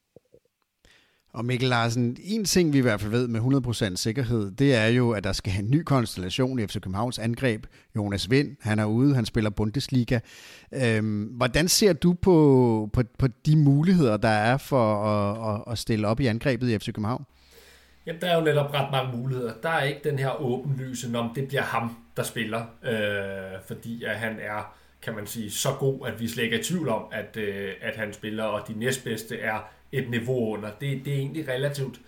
[1.33, 4.87] Og Mikkel Larsen, en ting vi i hvert fald ved med 100% sikkerhed, det er
[4.87, 7.65] jo, at der skal have en ny konstellation i FC Københavns angreb.
[7.95, 10.19] Jonas Vind, han er ude, han spiller Bundesliga.
[10.71, 15.77] Øhm, hvordan ser du på, på, på de muligheder, der er for at, at, at
[15.77, 17.25] stille op i angrebet i FC København?
[18.05, 19.53] Jamen, der er jo netop ret mange muligheder.
[19.63, 24.15] Der er ikke den her åbenlyse, om det bliver ham, der spiller, øh, fordi at
[24.15, 27.03] han er, kan man sige, så god, at vi slet ikke er i tvivl om,
[27.11, 30.69] at, øh, at han spiller, og de næstbedste er et niveau under.
[30.81, 31.99] Det, det er egentlig relativt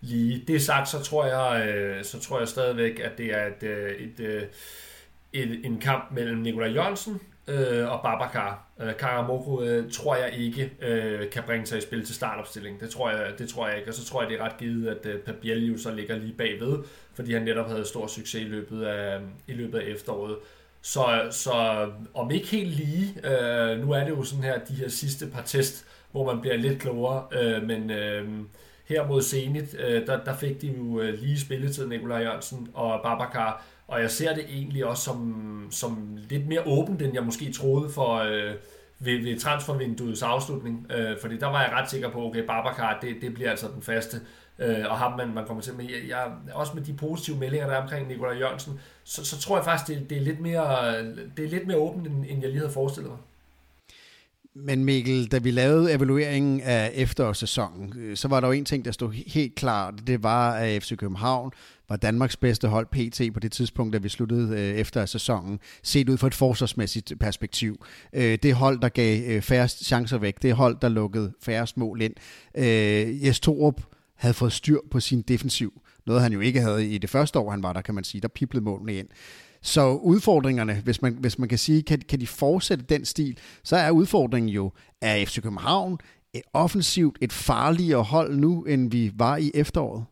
[0.00, 0.44] lige.
[0.48, 3.90] Det sagt, så tror jeg, øh, så tror jeg stadigvæk, at det er et, øh,
[3.90, 4.42] et, øh,
[5.32, 8.66] et, en kamp mellem Nikolaj Jørgensen øh, og Babacar.
[8.80, 12.80] Øh, Karamoko øh, tror jeg ikke øh, kan bringe sig i spil til startopstilling.
[12.80, 13.90] Det tror jeg, det tror jeg ikke.
[13.90, 16.34] Og så tror jeg, det er ret givet, at øh, Pabiel jo så ligger lige
[16.38, 16.78] bagved,
[17.14, 20.36] fordi han netop havde stor succes i løbet af, i løbet af efteråret.
[20.82, 21.52] Så, så
[22.14, 25.42] om ikke helt lige, øh, nu er det jo sådan her, de her sidste par
[25.42, 25.85] test,
[26.16, 28.28] hvor man bliver lidt klogere, øh, men øh,
[28.88, 33.00] her mod Zenit, øh, der, der fik de jo øh, lige spilletid, Nikolaj Jørgensen og
[33.02, 37.52] Babacar, og jeg ser det egentlig også som, som lidt mere åbent, end jeg måske
[37.52, 38.54] troede for øh,
[38.98, 40.86] ved, ved transfervinduets afslutning.
[40.92, 43.82] Øh, fordi der var jeg ret sikker på, okay, Babacar, det, det bliver altså den
[43.82, 44.20] faste.
[44.58, 45.84] Øh, og ham man, man kommer til med.
[45.84, 49.56] Jeg, jeg, også med de positive meldinger, der er omkring Nikolaj Jørgensen, så, så tror
[49.56, 51.02] jeg faktisk, det, det, er lidt mere,
[51.36, 53.18] det er lidt mere åbent, end, end jeg lige havde forestillet mig.
[54.64, 58.84] Men Mikkel, da vi lavede evalueringen af efterårssæsonen, øh, så var der jo en ting,
[58.84, 59.94] der stod helt klart.
[60.06, 61.50] Det var, at FC København
[61.88, 66.08] var Danmarks bedste hold PT på det tidspunkt, da vi sluttede øh, efter sæsonen, set
[66.08, 67.84] ud fra et forsvarsmæssigt perspektiv.
[68.12, 72.14] Øh, det hold, der gav færrest chancer væk, det hold, der lukkede færrest mål ind.
[73.24, 73.82] Jes Torup
[74.14, 75.82] havde fået styr på sin defensiv.
[76.06, 78.20] Noget han jo ikke havde i det første år, han var der, kan man sige.
[78.20, 79.08] Der piblede målene ind.
[79.66, 83.76] Så udfordringerne, hvis man, hvis man kan sige, kan, kan de fortsætte den stil, så
[83.76, 85.98] er udfordringen jo, er FC København
[86.34, 90.04] et offensivt, et farligere hold nu, end vi var i efteråret?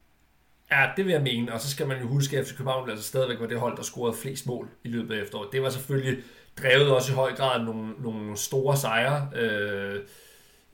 [0.71, 3.05] Ja, det vil jeg mene, og så skal man jo huske, at FC København altså
[3.05, 5.49] stadigvæk var det hold, der scorede flest mål i løbet af efteråret.
[5.53, 6.23] Det var selvfølgelig
[6.63, 9.29] drevet også i høj grad nogle, nogle store sejre.
[9.37, 10.01] Øh,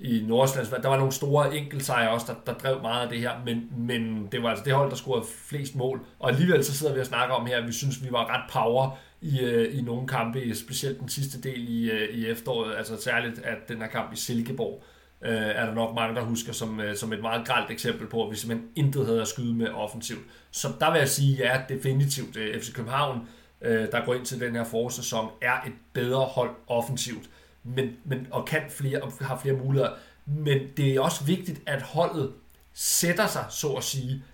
[0.01, 0.83] i Nordsjællands.
[0.83, 4.29] Der var nogle store enkeltsejre også, der, der drev meget af det her, men, men
[4.33, 6.01] det var altså det hold, der scorede flest mål.
[6.19, 8.51] Og alligevel så sidder vi og snakker om her, at vi synes, vi var ret
[8.53, 13.03] power i, øh, i nogle kampe, specielt den sidste del i, øh, i efteråret, altså
[13.03, 14.85] særligt at den her kamp i Silkeborg,
[15.23, 18.25] øh, er der nok mange, der husker som, øh, som et meget gralt eksempel på,
[18.25, 20.25] at vi simpelthen intet havde at skyde med offensivt.
[20.51, 23.29] Så der vil jeg sige, ja, definitivt øh, FC København,
[23.63, 27.31] øh, der går ind til den her forårssæson, er et bedre hold offensivt
[27.65, 29.91] men, men, og kan flere, og har flere muligheder.
[30.27, 32.33] Men det er også vigtigt, at holdet
[32.75, 34.25] sætter sig, så at sige,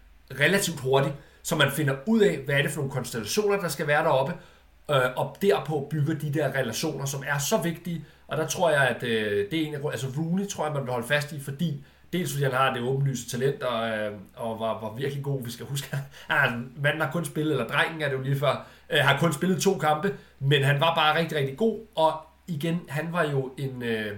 [0.41, 3.87] relativt hurtigt, så man finder ud af, hvad er det for nogle konstellationer, der skal
[3.87, 4.33] være deroppe,
[4.91, 8.05] øh, og derpå bygger de der relationer, som er så vigtige.
[8.29, 10.83] Og der tror jeg, at øh, det er en af altså Rooney tror jeg, man
[10.83, 14.61] vil holde fast i, fordi dels fordi han har det åbenlyse talent, og, øh, og
[14.61, 15.97] var, var virkelig god, vi skal huske,
[16.29, 19.33] at manden har kun spillet, eller drengen er det jo lige før, øh, har kun
[19.33, 22.13] spillet to kampe, men han var bare rigtig, rigtig god, og
[22.47, 24.17] igen, han var jo en, øh,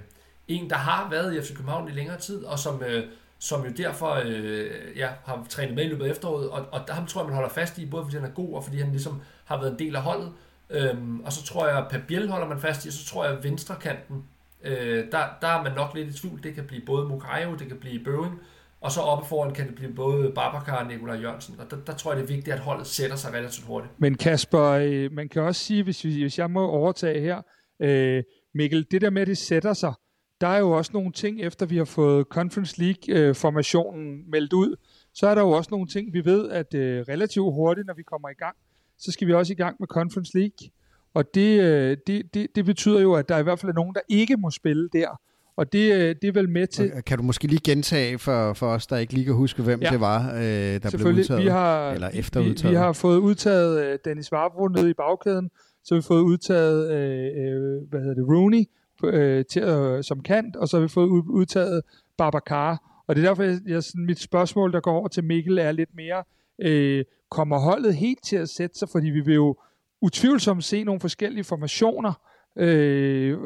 [0.48, 3.04] en der har været i FC København i længere tid, og som, øh,
[3.38, 7.06] som jo derfor øh, ja, har trænet med i løbet af efteråret, og, og ham
[7.06, 9.20] tror jeg, man holder fast i, både fordi han er god, og fordi han ligesom
[9.44, 10.32] har været en del af holdet.
[10.70, 13.36] Øhm, og så tror jeg, at Pabiel holder man fast i, og så tror jeg,
[13.36, 14.24] at venstrekanten,
[14.64, 16.42] øh, der, der er man nok lidt i tvivl.
[16.42, 18.40] Det kan blive både Mukayo, det kan blive Bøving,
[18.80, 21.54] og så oppe foran kan det blive både Babacar og Nikolaj Jørgensen.
[21.58, 23.92] Og der, der tror jeg, det er vigtigt, at holdet sætter sig relativt hurtigt.
[23.98, 27.42] Men Kasper, øh, man kan også sige, hvis, hvis jeg må overtage her,
[27.80, 28.22] Øh,
[28.54, 29.92] Mikkel, det der med, at det sætter sig,
[30.40, 34.76] der er jo også nogle ting, efter vi har fået Conference League-formationen øh, meldt ud,
[35.14, 38.02] så er der jo også nogle ting, vi ved, at øh, relativt hurtigt, når vi
[38.02, 38.56] kommer i gang,
[38.98, 40.70] så skal vi også i gang med Conference League.
[41.14, 43.94] Og det, øh, det, det, det betyder jo, at der i hvert fald er nogen,
[43.94, 45.20] der ikke må spille der.
[45.56, 46.92] Og det, øh, det er vel med til...
[47.06, 49.90] Kan du måske lige gentage for, for os, der ikke lige kan huske, hvem ja.
[49.90, 51.42] det var, øh, der blev udtaget?
[51.42, 55.50] Vi har, eller efter vi, vi har fået udtaget øh, Dennis Varbro nede i bagkæden,
[55.88, 58.64] så har vi fået udtaget, øh, øh, hvad hedder det, Rooney
[59.04, 61.82] øh, til, øh, som kant, og så har vi fået udtaget
[62.18, 63.02] Babacar.
[63.06, 65.94] Og det er derfor, jeg, jeg, mit spørgsmål, der går over til Mikkel, er lidt
[65.94, 66.24] mere,
[66.58, 69.56] øh, kommer holdet helt til at sætte sig, fordi vi vil jo
[70.00, 72.12] utvivlsomt se nogle forskellige formationer,
[72.56, 73.38] øh,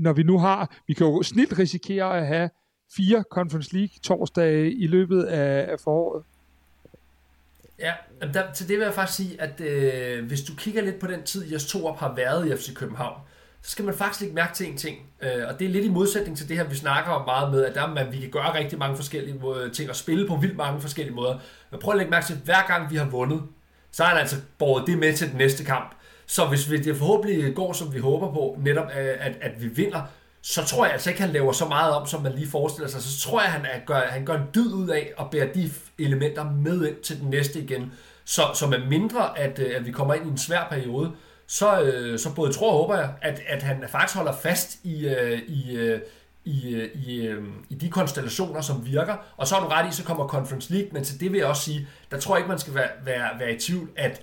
[0.00, 2.50] når vi nu har, vi kan jo snilt risikere at have
[2.96, 6.24] fire Conference League torsdage i løbet af, af foråret.
[7.82, 7.92] Ja,
[8.34, 11.22] der, til det vil jeg faktisk sige, at øh, hvis du kigger lidt på den
[11.22, 13.20] tid, Jes Torup har været i FC København,
[13.62, 14.96] så skal man faktisk ikke mærke til en ting.
[15.22, 17.64] Øh, og det er lidt i modsætning til det her, vi snakker om meget med,
[17.64, 19.40] at der, man, vi kan gøre rigtig mange forskellige
[19.72, 21.38] ting og spille på vildt mange forskellige måder.
[21.70, 23.42] Men prøv at lægge mærke til, at hver gang vi har vundet,
[23.92, 25.94] så har han altså båret det med til den næste kamp.
[26.26, 30.02] Så hvis det forhåbentlig går, som vi håber på, netop øh, at, at vi vinder,
[30.42, 33.02] så tror jeg altså ikke, han laver så meget om, som man lige forestiller sig.
[33.02, 35.70] Så tror jeg, han, er, gør, han gør en dyd ud af at bære de
[35.98, 37.92] elementer med ind til den næste igen.
[38.24, 41.12] Så, så med mindre, at, øh, at vi kommer ind i en svær periode,
[41.46, 45.08] så, øh, så både tror og håber jeg, at, at han faktisk holder fast i,
[45.08, 46.00] øh, i, øh,
[46.44, 47.34] i, øh, i,
[47.70, 49.16] i de konstellationer, som virker.
[49.36, 51.46] Og så er du ret i, så kommer Conference League, men til det vil jeg
[51.46, 54.22] også sige, der tror jeg ikke, man skal være, være, være i tvivl, at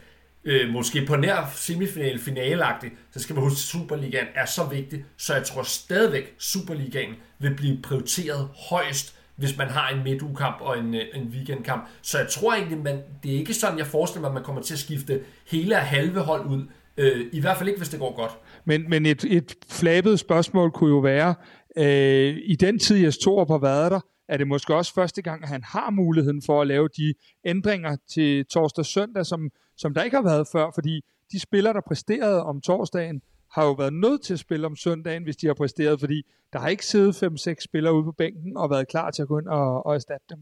[0.50, 5.06] øh, måske på nær semifinal finaleagtigt, så skal man huske, at Superligaen er så vigtig,
[5.18, 10.80] så jeg tror stadigvæk, Superligaen vil blive prioriteret højst, hvis man har en midtugkamp og
[10.80, 11.88] en, øh, en weekendkamp.
[12.02, 14.62] Så jeg tror egentlig, man, det er ikke sådan, jeg forestiller mig, at man kommer
[14.62, 16.64] til at skifte hele og halve hold ud.
[16.98, 18.32] Øh, I hvert fald ikke, hvis det går godt.
[18.66, 21.36] Men, men et, et flabet spørgsmål kunne jo være,
[21.78, 25.44] øh, i den tid, jeg Torup har været der, er det måske også første gang,
[25.44, 27.14] at han har muligheden for at lave de
[27.46, 31.74] ændringer til torsdag og søndag, som, som der ikke har været før, fordi de spillere,
[31.74, 35.48] der præsterede om torsdagen, har jo været nødt til at spille om søndagen, hvis de
[35.48, 39.12] har præsteret, fordi der har ikke siddet 5-6 spillere ude på bænken og været klar
[39.12, 40.40] til at gå ind og, og erstatte dem.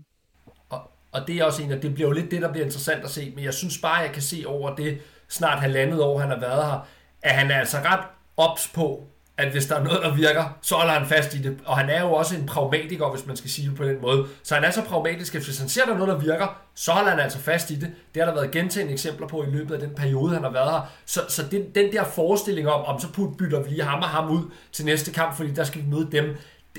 [0.69, 3.03] Og, og det er også en af, det bliver jo lidt det, der bliver interessant
[3.03, 6.29] at se, men jeg synes bare, jeg kan se over det snart halvandet år, han
[6.29, 6.87] har været her,
[7.21, 8.05] at han er altså ret
[8.37, 11.57] ops på, at hvis der er noget, der virker, så holder han fast i det.
[11.65, 14.25] Og han er jo også en pragmatiker, hvis man skal sige det på den måde.
[14.43, 16.91] Så han er så pragmatisk, at hvis han ser, der er noget, der virker, så
[16.91, 17.91] holder han altså fast i det.
[18.13, 20.71] Det har der været gentagende eksempler på i løbet af den periode, han har været
[20.71, 20.91] her.
[21.05, 24.29] Så, så det, den der forestilling om, om så bytter vi lige ham og ham
[24.29, 26.37] ud til næste kamp, fordi der skal vi møde dem,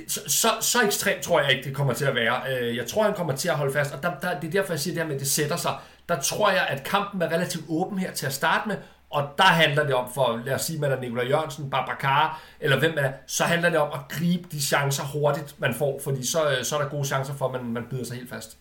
[0.08, 2.40] så, så, så ekstremt tror jeg ikke, det kommer til at være.
[2.50, 4.72] Øh, jeg tror, han kommer til at holde fast, og der, der, det er derfor,
[4.72, 5.74] jeg siger det her med, at det sætter sig.
[6.08, 8.76] Der tror jeg, at kampen er relativt åben her til at starte med,
[9.10, 12.78] og der handler det om, for lad os sige, man er Nikolaj Jørgensen, Babacar, eller
[12.78, 16.26] hvem man er, så handler det om at gribe de chancer hurtigt, man får, fordi
[16.26, 18.58] så, øh, så er der gode chancer for, at man, man byder sig helt fast.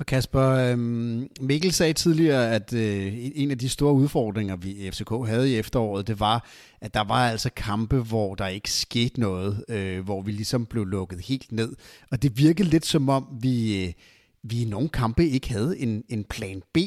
[0.00, 4.90] Og Kasper, øhm, Mikkel sagde tidligere, at øh, en af de store udfordringer, vi i
[4.90, 6.46] FCK havde i efteråret, det var,
[6.80, 10.84] at der var altså kampe, hvor der ikke skete noget, øh, hvor vi ligesom blev
[10.84, 11.76] lukket helt ned.
[12.10, 13.94] Og det virkede lidt som om, vi,
[14.42, 16.78] vi i nogle kampe ikke havde en, en plan B.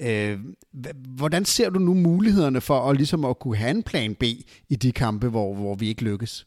[0.00, 0.38] Øh,
[1.16, 4.22] hvordan ser du nu mulighederne for at, ligesom at kunne have en plan B
[4.68, 6.46] i de kampe, hvor, hvor vi ikke lykkes?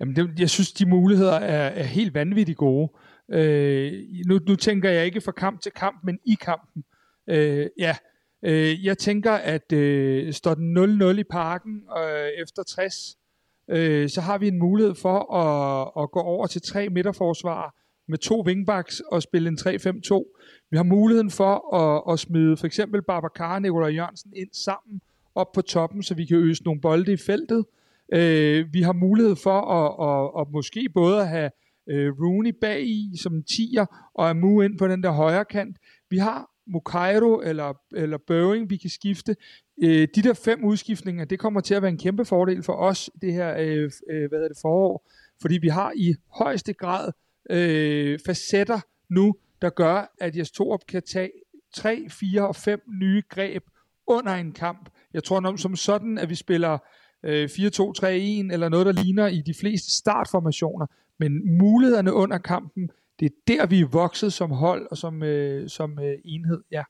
[0.00, 2.92] Jamen det, jeg synes, de muligheder er, er helt vanvittigt gode.
[3.32, 3.92] Øh,
[4.26, 6.84] nu, nu tænker jeg ikke fra kamp til kamp, men i kampen.
[7.28, 7.96] Øh, ja,
[8.44, 12.94] øh, jeg tænker, at øh, står den 0-0 i parken øh, efter 60,
[13.70, 17.74] øh, så har vi en mulighed for at, at gå over til tre midterforsvar
[18.08, 20.38] med to wingbacks og spille en 3-5-2
[20.70, 25.00] vi har muligheden for at, at smide for eksempel Babacar og Nikolaj Jørgensen ind sammen
[25.34, 27.64] op på toppen, så vi kan øse nogle bolde i feltet.
[28.12, 31.50] Øh, vi har mulighed for at, at, at måske både at have
[31.86, 35.76] øh, Rooney bag i som en tiger, og Amu ind på den der højre kant.
[36.10, 39.36] Vi har Mukairo eller, eller Boeing, vi kan skifte.
[39.82, 43.10] Øh, de der fem udskiftninger, det kommer til at være en kæmpe fordel for os,
[43.22, 45.08] det her øh, øh, hvad er det, forår,
[45.40, 47.12] fordi vi har i højeste grad
[47.50, 48.80] øh, facetter
[49.10, 51.30] nu, der gør, at Jes Torup kan tage
[51.74, 53.62] 3, 4 og 5 nye greb
[54.06, 54.90] under en kamp.
[55.14, 56.78] Jeg tror nok som sådan, at vi spiller
[57.22, 58.06] øh, 4-2-3-1
[58.52, 60.86] eller noget, der ligner i de fleste startformationer.
[61.18, 65.68] Men mulighederne under kampen, det er der, vi er vokset som hold og som, øh,
[65.68, 66.62] som øh, enhed.
[66.70, 66.82] Ja.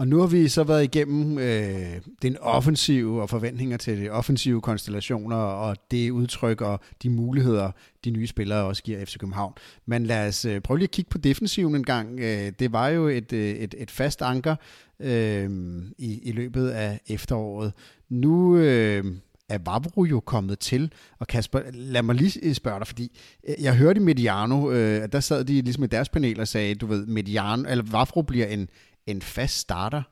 [0.00, 4.60] Og nu har vi så været igennem øh, den offensive og forventninger til de offensive
[4.60, 7.70] konstellationer og det udtryk og de muligheder,
[8.04, 9.52] de nye spillere også giver FC København.
[9.86, 12.20] Men lad os øh, prøve lige at kigge på defensiven en gang.
[12.20, 14.56] Øh, det var jo et, øh, et, et fast anker
[15.00, 15.50] øh,
[15.98, 17.72] i, i løbet af efteråret.
[18.08, 18.56] Nu...
[18.56, 19.04] Øh,
[19.50, 20.92] er Vavro jo kommet til.
[21.18, 25.08] Og Kasper, lad mig lige øh, spørge dig, fordi øh, jeg hørte i Mediano, øh,
[25.12, 28.46] der sad de ligesom i deres panel og sagde, du ved, Mediano, eller Vavro bliver
[28.46, 28.68] en,
[29.10, 30.02] en fast starter.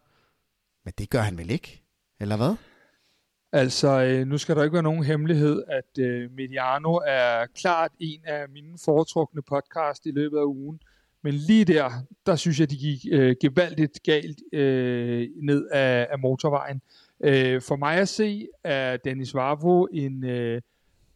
[0.84, 1.82] Men det gør han vel ikke?
[2.20, 2.54] Eller hvad?
[3.52, 8.20] Altså, øh, nu skal der ikke være nogen hemmelighed, at øh, Mediano er klart en
[8.24, 10.80] af mine foretrukne podcast i løbet af ugen.
[11.22, 11.90] Men lige der,
[12.26, 16.82] der synes jeg, de gik øh, gevaldigt galt øh, ned af, af motorvejen.
[17.20, 20.60] Øh, for mig at se, er Dennis Vavro en øh,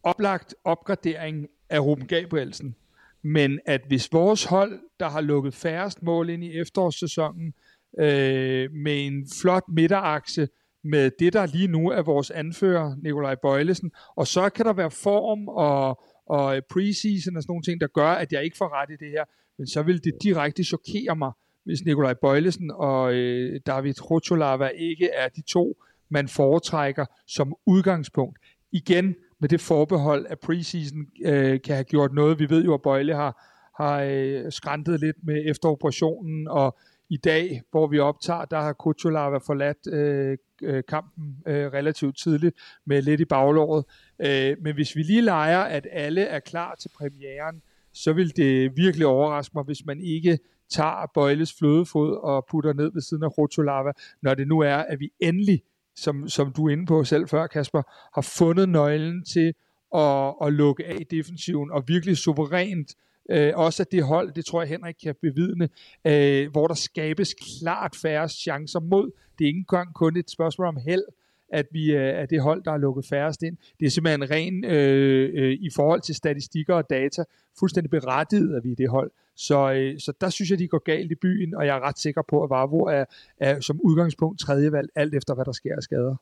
[0.03, 2.75] oplagt opgradering af Ruben Gabrielsen.
[3.21, 7.53] Men at hvis vores hold, der har lukket færrest mål ind i efterårssæsonen,
[7.99, 10.47] øh, med en flot midterakse,
[10.83, 14.91] med det, der lige nu er vores anfører, Nikolaj Bøjlesen, og så kan der være
[14.91, 18.89] form og, og preseason og sådan nogle ting, der gør, at jeg ikke får ret
[18.89, 19.23] i det her,
[19.57, 21.31] men så vil det direkte chokere mig,
[21.65, 25.77] hvis Nikolaj Bøjlesen og øh, David Rotolava ikke er de to,
[26.09, 28.39] man foretrækker som udgangspunkt.
[28.71, 32.39] Igen med det forbehold, at preseason øh, kan have gjort noget.
[32.39, 33.43] Vi ved jo, at Bøjle har,
[33.83, 36.77] har øh, skræntet lidt med efteroperationen, og
[37.09, 42.55] i dag, hvor vi optager, der har Kutsulava forladt øh, øh, kampen øh, relativt tidligt
[42.85, 43.85] med lidt i baglåret.
[44.19, 47.61] Øh, men hvis vi lige leger, at alle er klar til premieren,
[47.93, 50.39] så vil det virkelig overraske mig, hvis man ikke
[50.69, 53.91] tager Bøjles flødefod og putter ned ved siden af Rotolava,
[54.21, 55.61] når det nu er, at vi endelig,
[55.95, 57.81] som, som du er inde på selv før, Kasper,
[58.15, 59.53] har fundet nøglen til
[59.95, 62.93] at, at lukke af defensiven og virkelig suverænt Øh,
[63.29, 65.69] Øh, også at det hold, det tror jeg Henrik kan bevidne,
[66.05, 69.11] øh, hvor der skabes klart færre chancer mod.
[69.39, 71.03] Det er ikke engang kun et spørgsmål om held,
[71.49, 73.57] at vi øh, er det hold, der har lukket færrest ind.
[73.79, 77.23] Det er simpelthen ren øh, øh, i forhold til statistikker og data,
[77.59, 79.11] fuldstændig berettiget, at vi er det hold.
[79.35, 81.99] Så, øh, så der synes jeg, de går galt i byen, og jeg er ret
[81.99, 83.05] sikker på, at Vavro er,
[83.37, 86.15] er som udgangspunkt tredje valg, alt efter hvad der sker af skader.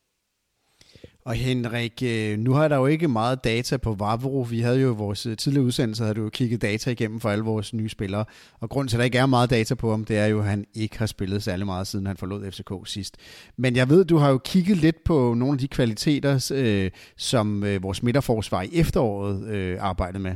[1.26, 4.46] Og Henrik, øh, nu har der jo ikke meget data på Vavro.
[4.50, 7.44] Vi havde jo vores øh, tidligere udsendelse, havde du jo kigget data igennem for alle
[7.44, 8.26] vores nye spillere.
[8.60, 10.46] Og grund til, at der ikke er meget data på ham, det er jo, at
[10.46, 13.18] han ikke har spillet særlig meget, siden han forlod FCK sidst.
[13.58, 17.64] Men jeg ved, du har jo kigget lidt på nogle af de kvaliteter, øh, som
[17.64, 20.36] øh, vores midterforsvar i efteråret øh, arbejdede med.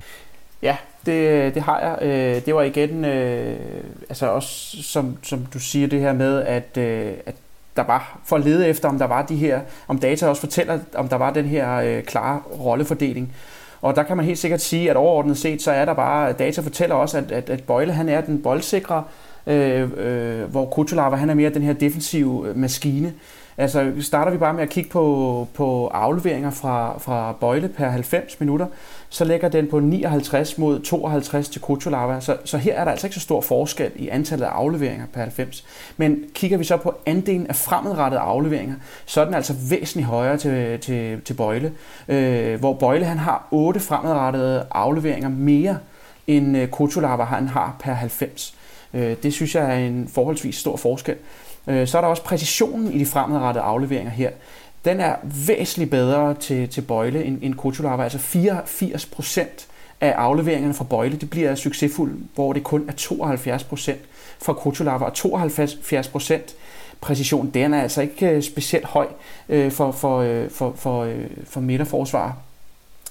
[0.62, 1.98] Ja, det, det har jeg.
[2.02, 3.60] Øh, det var igen, øh,
[4.10, 7.36] altså også som, som du siger det her med, at, øh, at
[7.76, 10.80] der var, for at lede efter, om der var de her, om data også fortæller,
[10.96, 13.34] om der var den her øh, klare rollefordeling.
[13.82, 16.62] Og der kan man helt sikkert sige, at overordnet set, så er der bare, data
[16.62, 19.04] fortæller også, at, at, at Bøjle han er den boldsikre,
[19.48, 23.14] øh, øh, hvor Kutulava han er mere den her defensive øh, maskine.
[23.58, 28.40] Altså starter vi bare med at kigge på, på afleveringer fra, fra Bøjle per 90
[28.40, 28.68] minutter,
[29.10, 32.20] så ligger den på 59 mod 52 til Kutulava.
[32.20, 35.22] Så, så her er der altså ikke så stor forskel i antallet af afleveringer per
[35.22, 35.66] 90.
[35.98, 38.76] Men kigger vi så på andelen af fremadrettede afleveringer,
[39.06, 41.74] så er den altså væsentligt højere til, til, til Bøjle.
[42.08, 45.78] Øh, hvor Bøjle han har 8 fremadrettede afleveringer mere
[46.28, 48.56] end øh, Kutulava han har per 90.
[48.94, 51.16] Øh, det synes jeg er en forholdsvis stor forskel.
[51.68, 54.30] Øh, så er der også præcisionen i de fremadrettede afleveringer her.
[54.86, 55.16] Den er
[55.48, 58.04] væsentligt bedre til, til Bøjle end, end Kutulava.
[58.04, 59.68] Altså 84 procent
[60.02, 64.00] af afleveringerne fra Bøjle, det bliver succesfuldt, hvor det kun er 72 procent
[64.42, 65.06] fra Kutulava.
[65.06, 66.56] Og 72 procent
[67.02, 69.08] præcision, den er altså ikke øh, specielt høj
[69.50, 71.14] øh, for, for, øh, for, for,
[71.46, 72.38] for midterforsvar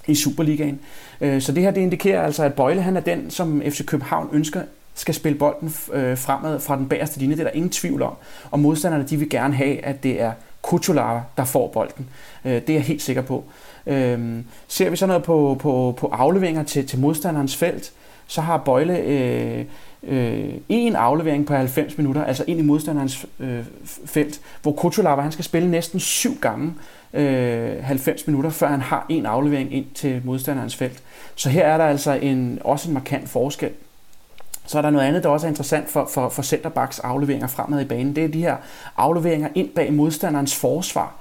[0.07, 0.81] i Superligaen.
[1.21, 4.63] Så det her det indikerer altså, at Bøjle han er den, som FC København ønsker
[4.95, 7.37] skal spille bolden øh, fremad fra den bagerste linje.
[7.37, 8.15] Det er der ingen tvivl om.
[8.51, 10.33] Og modstanderne de vil gerne have, at det er
[10.63, 12.09] Kutulara, der får bolden.
[12.45, 13.45] Øh, det er jeg helt sikker på.
[13.87, 14.39] Øh,
[14.69, 17.93] ser vi så noget på, på, på afleveringer til, til modstanderens felt,
[18.27, 19.65] så har Bøjle øh,
[20.03, 23.65] øh, en aflevering på 90 minutter, altså ind i modstanderens øh,
[24.07, 26.75] felt, hvor Kutulara han skal spille næsten syv gange
[27.13, 31.03] øh, 90 minutter, før han har en aflevering ind til modstanderens felt.
[31.35, 33.71] Så her er der altså en, også en markant forskel.
[34.67, 37.81] Så er der noget andet, der også er interessant for, for, for centerbacks afleveringer fremad
[37.81, 38.17] i banen.
[38.17, 38.57] Det er de her
[38.97, 41.15] afleveringer ind bag modstanderens forsvar.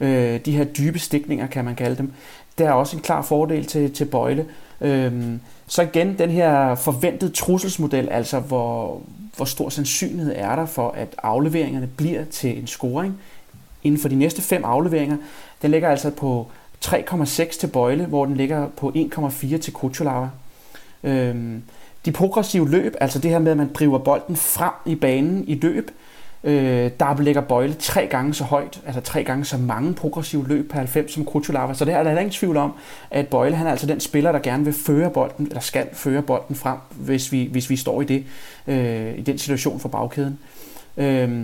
[0.00, 2.12] Øh, de her dybe stikninger, kan man kalde dem.
[2.58, 4.46] Det er også en klar fordel til, til Bøjle.
[4.80, 5.12] Øh,
[5.66, 9.00] så igen, den her forventede trusselsmodel, altså hvor,
[9.36, 13.18] hvor stor sandsynlighed er der for, at afleveringerne bliver til en scoring
[13.82, 15.16] inden for de næste fem afleveringer.
[15.62, 16.46] Den ligger altså på
[16.84, 20.28] 3,6 til Bøjle, hvor den ligger på 1,4 til Kuchulava.
[21.04, 21.62] Øhm,
[22.04, 25.54] de progressive løb, altså det her med, at man driver bolden frem i banen i
[25.54, 25.90] løb,
[26.44, 30.70] øh, der ligger Bøjle tre gange så højt, altså tre gange så mange progressive løb
[30.70, 31.74] per 90 som Krutulava.
[31.74, 32.72] Så det er der ingen tvivl om,
[33.10, 36.22] at Bøjle han er altså den spiller, der gerne vil føre bolden, eller skal føre
[36.22, 38.24] bolden frem, hvis vi, hvis vi står i det,
[38.66, 40.38] øh, i den situation for bagkæden.
[40.96, 41.40] Øh,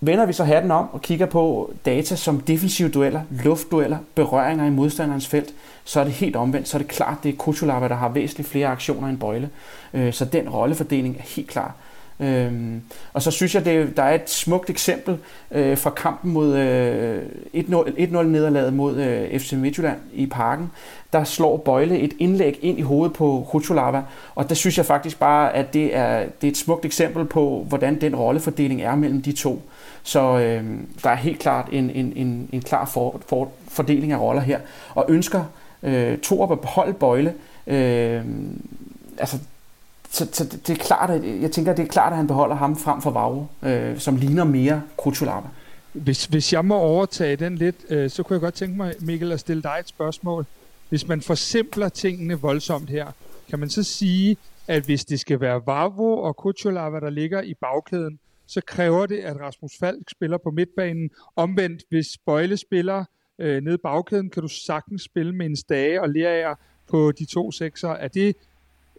[0.00, 4.70] Vender vi så hatten om og kigger på data som defensive dueller, luftdueller, berøringer i
[4.70, 6.68] modstanderens felt, så er det helt omvendt.
[6.68, 9.50] Så er det klart, det er Kutulava, der har væsentligt flere aktioner end Bøjle.
[9.94, 11.74] Øh, så den rollefordeling er helt klar.
[12.20, 12.82] Øhm,
[13.12, 15.18] og så synes jeg, det, der er et smukt eksempel
[15.50, 17.22] øh, fra kampen mod øh,
[17.54, 20.70] 1-0 nederlaget mod øh, FC Midtjylland i parken.
[21.12, 24.02] Der slår Bøjle et indlæg ind i hovedet på Huchulava,
[24.34, 27.64] og der synes jeg faktisk bare, at det er, det er et smukt eksempel på,
[27.68, 29.62] hvordan den rollefordeling er mellem de to.
[30.08, 30.64] Så øh,
[31.02, 34.60] der er helt klart en, en, en, en klar for, for, fordeling af roller her.
[34.94, 35.44] Og ønsker
[35.82, 37.34] øh, Torup at beholde Bøjle,
[37.66, 38.24] øh,
[39.18, 39.38] altså
[40.10, 42.26] så, så det, det er klart, at jeg tænker, at det er klart, at han
[42.26, 45.48] beholder ham frem for Vavro, øh, som ligner mere Krutulava.
[45.92, 49.32] Hvis, hvis jeg må overtage den lidt, øh, så kunne jeg godt tænke mig, Mikkel,
[49.32, 50.46] at stille dig et spørgsmål.
[50.88, 53.06] Hvis man forsimpler tingene voldsomt her,
[53.50, 54.36] kan man så sige,
[54.68, 58.18] at hvis det skal være Vavro og Kuchulava, der ligger i bagkæden,
[58.48, 61.10] så kræver det, at Rasmus Falk spiller på midtbanen.
[61.36, 63.04] Omvendt, hvis Bøjle spiller
[63.38, 66.56] øh, nede i bagkæden, kan du sagtens spille med en stage og lære
[66.90, 67.88] på de to sekser.
[67.88, 68.36] Er det,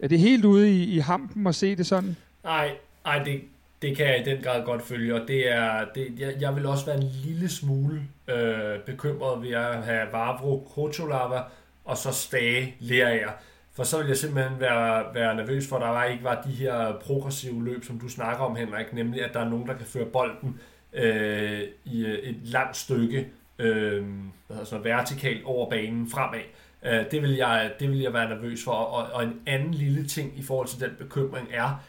[0.02, 2.16] er det helt ude i, i hampen at se det sådan?
[2.44, 2.72] Nej,
[3.04, 3.42] nej det,
[3.82, 6.66] det kan jeg i den grad godt følge, og det er, det, jeg, jeg vil
[6.66, 11.42] også være en lille smule øh, bekymret ved at have Vavro Krotolava
[11.86, 13.32] og så Stage Lerager.
[13.80, 16.94] For så vil jeg simpelthen være, være nervøs for, at der ikke var de her
[17.02, 20.06] progressive løb, som du snakker om, Henrik, nemlig at der er nogen, der kan føre
[20.06, 20.60] bolden
[20.94, 23.28] øh, i øh, et langt stykke
[23.60, 24.06] øh,
[24.50, 26.40] altså vertikalt over banen fremad.
[26.84, 28.72] Øh, det, vil jeg, det vil jeg være nervøs for.
[28.72, 31.84] Og, og en anden lille ting i forhold til den bekymring er,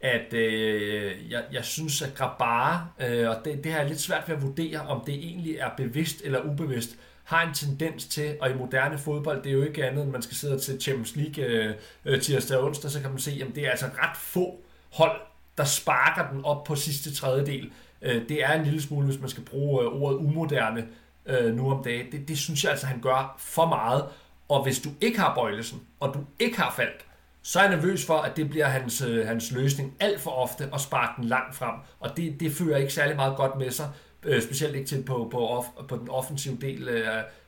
[0.00, 4.28] at øh, jeg, jeg synes, at Grabara, øh, og det, det har jeg lidt svært
[4.28, 8.50] ved at vurdere, om det egentlig er bevidst eller ubevidst, har en tendens til, og
[8.50, 11.44] i moderne fodbold, det er jo ikke andet, end man skal sidde til Champions League
[11.44, 11.74] øh,
[12.04, 14.60] øh, tirsdag og onsdag, så kan man se, at det er altså ret få
[14.92, 15.20] hold,
[15.58, 17.70] der sparker den op på sidste tredjedel.
[18.02, 20.86] Øh, det er en lille smule, hvis man skal bruge øh, ordet umoderne
[21.26, 22.12] øh, nu om dagen.
[22.12, 24.04] Det, det synes jeg altså, han gør for meget.
[24.48, 27.04] Og hvis du ikke har Bøjlesen, og du ikke har Falk,
[27.42, 30.68] så er jeg nervøs for, at det bliver hans, øh, hans løsning alt for ofte
[30.74, 31.74] at sparke den langt frem.
[32.00, 33.88] Og det, det fører ikke særlig meget godt med sig,
[34.26, 37.06] øh, specielt ikke til på, på, off, på den offensive del, øh,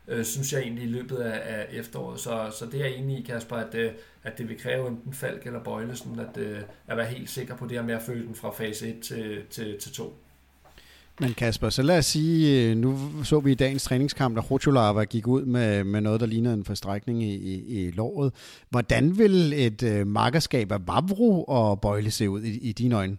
[0.08, 2.20] øh, synes jeg egentlig i løbet af, af efteråret.
[2.20, 3.90] Så, så det er jeg enig i, Kasper, at, øh,
[4.22, 7.66] at det vil kræve enten Falk eller Bøjlesen, at, øh, at være helt sikker på
[7.66, 10.14] det her med at følge den fra fase 1 til, til, til 2.
[11.20, 15.04] Men Kasper, så lad os sige, øh, nu så vi i dagens træningskamp, at Rotolava
[15.04, 18.32] gik ud med, med noget, der lignede en forstrækning i, i, i låret.
[18.70, 23.16] Hvordan vil et øh, markerskab af Vavro og Bøjle se ud i, i dine øjne?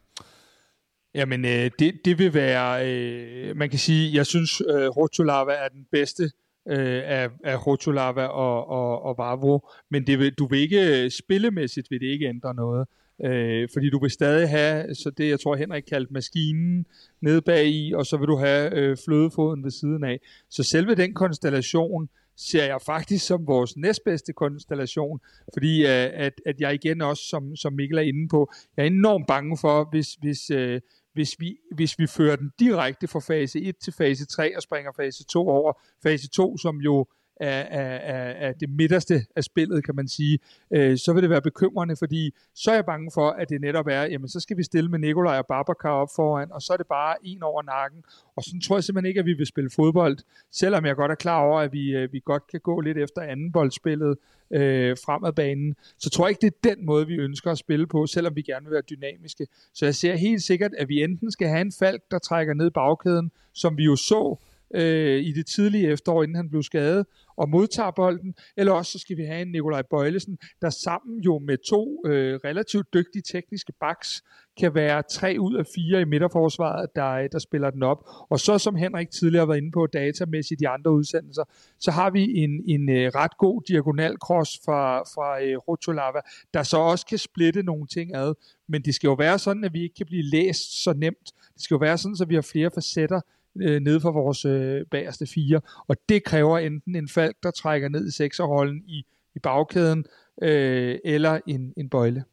[1.15, 5.67] Jamen, øh, det, det vil være, øh, man kan sige, jeg synes, øh, Rotolava er
[5.67, 6.23] den bedste
[6.67, 11.11] øh, af, af Rotolava og, og, og Vavro, men det vil, du vil ikke, øh,
[11.11, 12.87] spillemæssigt vil det ikke ændre noget.
[13.25, 16.85] Øh, fordi du vil stadig have, så det jeg tror Henrik kaldte maskinen
[17.21, 20.19] nede bag i, og så vil du have øh, flødefoden ved siden af.
[20.49, 25.19] Så selve den konstellation ser jeg faktisk som vores næstbedste konstellation,
[25.53, 28.87] fordi øh, at, at jeg igen også, som, som Mikkel er inde på, jeg er
[28.87, 30.81] enormt bange for, hvis, hvis, øh,
[31.13, 34.91] hvis, vi, hvis vi fører den direkte fra fase 1 til fase 3 og springer
[34.91, 35.73] fase 2 over.
[36.03, 37.05] Fase 2, som jo
[37.39, 40.39] af, af, af det midterste af spillet, kan man sige,
[40.73, 43.87] øh, så vil det være bekymrende, fordi så er jeg bange for, at det netop
[43.87, 46.77] er, jamen så skal vi stille med Nikolaj og Babacar op foran, og så er
[46.77, 48.03] det bare en over nakken,
[48.35, 50.17] og sådan tror jeg simpelthen ikke, at vi vil spille fodbold,
[50.51, 53.21] selvom jeg godt er klar over, at vi, øh, vi godt kan gå lidt efter
[53.21, 54.17] anden boldspillet
[54.51, 57.87] øh, fremad banen, så tror jeg ikke, det er den måde, vi ønsker at spille
[57.87, 59.47] på, selvom vi gerne vil være dynamiske.
[59.73, 62.71] Så jeg ser helt sikkert, at vi enten skal have en falk, der trækker ned
[62.71, 64.39] bagkæden, som vi jo så
[64.75, 67.05] øh, i det tidlige efterår, inden han blev skadet,
[67.37, 71.39] og modtager bolden, eller også så skal vi have en Nikolaj Bøjlesen, der sammen jo
[71.39, 74.23] med to øh, relativt dygtige tekniske backs,
[74.59, 77.97] kan være tre ud af fire i midterforsvaret, der, der spiller den op.
[78.29, 81.43] Og så som Henrik tidligere har været inde på datamæssigt i de andre udsendelser,
[81.79, 86.19] så har vi en, en øh, ret god diagonal cross fra, fra øh, Rotolava,
[86.53, 88.33] der så også kan splitte nogle ting ad.
[88.67, 91.31] Men det skal jo være sådan, at vi ikke kan blive læst så nemt.
[91.53, 93.21] Det skal jo være sådan, at vi har flere facetter,
[93.61, 95.61] øh, nede for vores øh, bagerste fire.
[95.87, 100.05] Og det kræver enten en falk, der trækker ned i sekserrollen i, i bagkæden,
[100.41, 102.23] øh, eller en, en bøjle.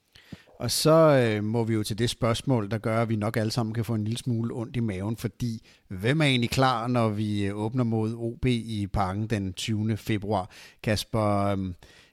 [0.59, 3.51] Og så øh, må vi jo til det spørgsmål, der gør, at vi nok alle
[3.51, 7.09] sammen kan få en lille smule ondt i maven, fordi hvem er egentlig klar, når
[7.09, 9.97] vi øh, åbner mod OB i parken den 20.
[9.97, 10.51] februar?
[10.83, 11.59] Kasper, Øh,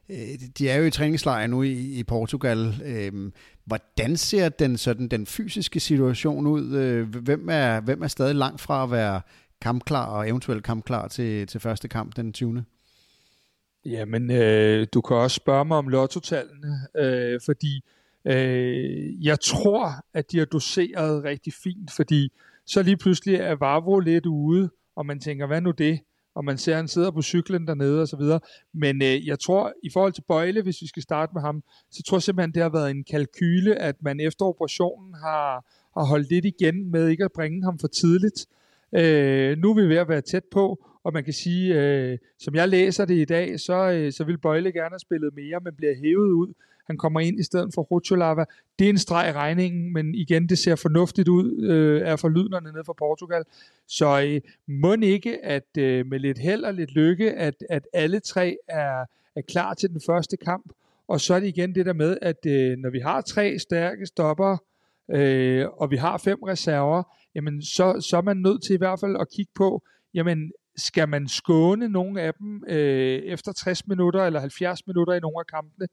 [0.09, 2.81] Øh, de er jo i træningslejr nu i, i Portugal.
[2.85, 3.33] Øhm,
[3.65, 6.75] hvordan ser den, sådan, den fysiske situation ud?
[6.75, 9.21] Øh, hvem, er, hvem er stadig langt fra at være
[9.61, 12.65] kampklar og eventuelt kampklar til, til første kamp den 20.
[13.85, 17.83] Jamen, øh, du kan også spørge mig om lottotallene, øh, fordi
[18.25, 22.31] øh, jeg tror, at de har doseret rigtig fint, fordi
[22.65, 25.99] så lige pludselig er Vavro lidt ude, og man tænker, hvad nu det?
[26.35, 28.39] Og man ser, at han sidder på cyklen dernede og så videre.
[28.73, 32.03] Men øh, jeg tror, i forhold til Bøjle, hvis vi skal starte med ham, så
[32.03, 35.65] tror jeg simpelthen, det har været en kalkyle, at man efter operationen har,
[35.97, 38.47] har holdt lidt igen med ikke at bringe ham for tidligt.
[38.95, 42.55] Øh, nu er vi ved at være tæt på, og man kan sige, øh, som
[42.55, 45.75] jeg læser det i dag, så, øh, så vil Bøjle gerne have spillet mere, men
[45.75, 46.53] bliver hævet ud
[46.87, 48.45] han kommer ind i stedet for Rotolava.
[48.79, 52.71] Det er en streg i regningen, men igen, det ser fornuftigt ud øh, af forlydnerne
[52.71, 53.43] nede fra Portugal.
[53.87, 58.19] Så øh, må ikke, at øh, med lidt held og lidt lykke, at, at alle
[58.19, 59.05] tre er,
[59.35, 60.73] er klar til den første kamp.
[61.07, 64.05] Og så er det igen det der med, at øh, når vi har tre stærke
[64.05, 64.57] stopper,
[65.11, 67.03] øh, og vi har fem reserver,
[67.35, 71.09] jamen så, så er man nødt til i hvert fald at kigge på, jamen skal
[71.09, 75.47] man skåne nogle af dem øh, efter 60 minutter eller 70 minutter i nogle af
[75.47, 75.87] kampene?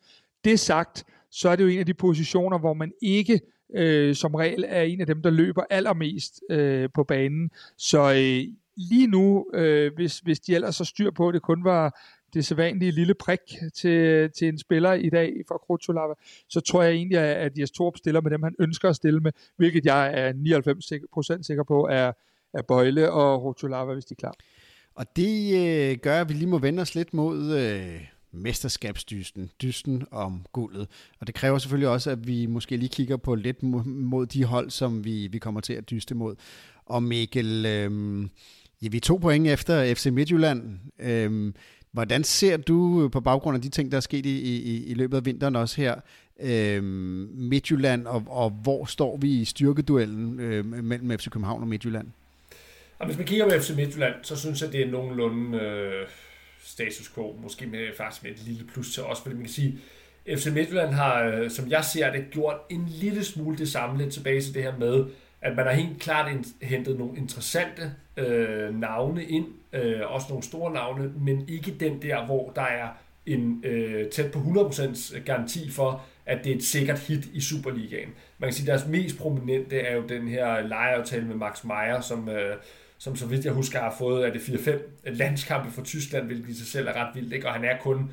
[0.44, 3.40] Det sagt, så er det jo en af de positioner, hvor man ikke
[3.74, 7.50] øh, som regel er en af dem, der løber allermest øh, på banen.
[7.76, 11.64] Så øh, lige nu, øh, hvis, hvis de ellers så styr på, at det kun
[11.64, 12.00] var
[12.34, 13.40] det sædvanlige lille prik
[13.74, 16.14] til, til en spiller i dag fra Krotolava,
[16.48, 19.32] så tror jeg egentlig, at Jes Torp stiller med dem, han ønsker at stille med,
[19.56, 20.32] hvilket jeg er
[21.38, 22.12] 99% sikker på, er,
[22.54, 24.34] er Bøjle og Rotolava, hvis de er klar.
[24.94, 25.54] Og det
[25.90, 30.88] øh, gør, at vi lige må vende os lidt mod øh, mesterskabsdysten, dysten om guldet.
[31.20, 34.70] Og det kræver selvfølgelig også, at vi måske lige kigger på lidt mod de hold,
[34.70, 36.36] som vi, vi kommer til at dyste mod.
[36.86, 38.22] Og Mikkel, øh,
[38.82, 40.78] ja, vi er to point efter FC Midtjylland.
[40.98, 41.52] Øh,
[41.92, 45.16] hvordan ser du på baggrund af de ting, der er sket i, i, i løbet
[45.16, 45.94] af vinteren også her,
[46.40, 46.82] øh,
[47.34, 52.06] Midtjylland, og, og hvor står vi i styrkeduellen øh, mellem FC København og Midtjylland?
[53.06, 56.06] Hvis man kigger på FC Midtjylland, så synes jeg, det er nogenlunde øh,
[56.70, 57.38] status quo.
[57.42, 59.78] Måske med, faktisk med et lille plus til os, fordi man kan sige,
[60.36, 64.12] FC Midtjylland har, øh, som jeg ser det, gjort en lille smule det samme lidt
[64.12, 65.04] tilbage til det her med,
[65.40, 70.72] at man har helt klart hentet nogle interessante øh, navne ind, øh, også nogle store
[70.72, 72.88] navne, men ikke den der, hvor der er
[73.26, 78.08] en øh, tæt på 100% garanti for, at det er et sikkert hit i Superligaen.
[78.38, 82.00] Man kan sige, at deres mest prominente er jo den her lejeaftale med Max Meyer,
[82.00, 82.56] som, øh,
[83.00, 86.58] som så vidt jeg husker har fået af det 4-5 landskampe for Tyskland, hvilket i
[86.58, 87.46] sig selv er ret vildt, ikke?
[87.46, 88.10] og han er kun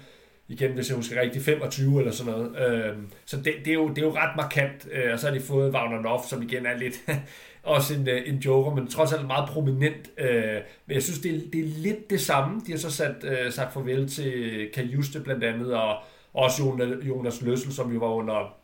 [0.47, 2.67] igen, hvis jeg husker rigtigt, 25 eller sådan noget.
[2.67, 5.33] Øh, så det, det, er jo, det er jo ret markant, øh, og så har
[5.33, 7.03] de fået Wagner Noff, som igen er lidt
[7.63, 10.11] også en, øh, en joker, men trods alt meget prominent.
[10.17, 12.61] Øh, men jeg synes, det er, det er lidt det samme.
[12.67, 15.95] De har så sat, øh, sagt farvel til Kajuste blandt andet, og
[16.33, 18.57] også Jonas, Jonas Løssel, som jo var under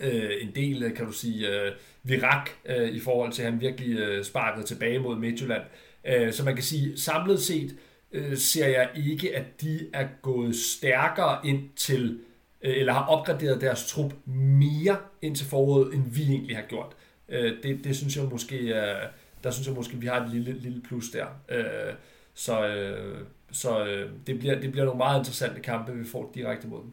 [0.00, 1.72] øh, en del, øh, kan du sige, øh,
[2.02, 5.62] virak øh, i forhold til, at han virkelig øh, sparkede tilbage mod Midtjylland.
[6.06, 7.76] Øh, så man kan sige, samlet set
[8.12, 12.20] øh, ser jeg ikke, at de er gået stærkere ind til,
[12.62, 16.92] øh, eller har opgraderet deres trup mere ind til foråret, end vi egentlig har gjort.
[17.28, 18.96] Øh, det, det synes jeg måske, øh,
[19.44, 21.26] der synes jeg måske, vi har et lille, lille plus der.
[21.48, 21.94] Øh,
[22.34, 23.18] så øh,
[23.54, 26.90] så øh, det, bliver, det bliver nogle meget interessante kampe, vi får direkte mod dem.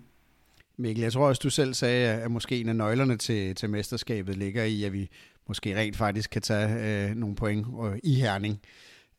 [0.82, 4.38] Mikkel, jeg tror også, du selv sagde, at måske en af nøglerne til, til mesterskabet
[4.38, 5.10] ligger i, at vi
[5.48, 8.62] måske rent faktisk kan tage øh, nogle point øh, i Herning.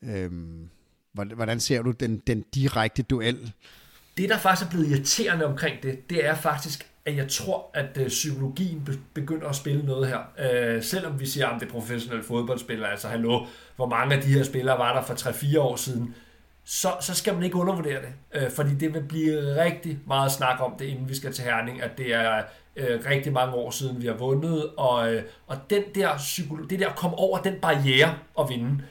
[0.02, 0.68] Øhm,
[1.12, 3.52] hvordan ser du den, den direkte duel?
[4.16, 7.98] Det, der faktisk er blevet irriterende omkring det, det er faktisk, at jeg tror, at
[8.00, 10.20] øh, psykologien begynder at spille noget her.
[10.74, 13.46] Øh, selvom vi siger, at det er professionelle fodboldspillere, altså hallo,
[13.76, 16.14] hvor mange af de her spillere var der for 3-4 år siden,
[16.64, 20.60] så, så skal man ikke undervurdere det, øh, fordi det vil blive rigtig meget snak
[20.60, 22.42] om det, inden vi skal til Herning, at det er
[22.76, 26.80] øh, rigtig mange år siden, vi har vundet, og, øh, og den der psykolo- det
[26.80, 28.82] der at komme over den barriere at vinde,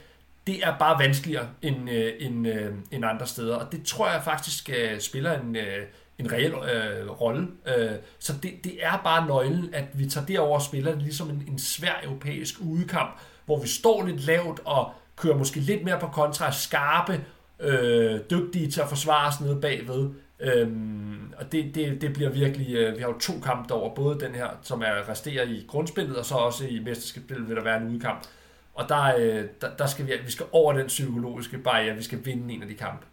[0.47, 4.21] det er bare vanskeligere end, øh, end, øh, end andre steder, og det tror jeg
[4.23, 5.85] faktisk øh, spiller en, øh,
[6.19, 7.47] en reel øh, rolle.
[7.77, 11.29] Øh, så det, det er bare nøglen, at vi tager derover og spiller det ligesom
[11.29, 15.99] en, en svær europæisk udekamp, hvor vi står lidt lavt og kører måske lidt mere
[15.99, 17.25] på kontra, skarpe
[17.61, 20.09] øh, dygtige til at forsvare os nede bagved.
[20.39, 24.19] Øhm, og det, det, det bliver virkelig, øh, vi har jo to kampe derover, både
[24.19, 27.81] den her, som er resteret i grundspillet, og så også i mesterskabsspillet vil der være
[27.81, 28.27] en udkamp.
[28.73, 32.25] Og der, øh, der, der skal vi, vi skal over den psykologiske barriere, vi skal
[32.25, 33.05] vinde en af de kampe.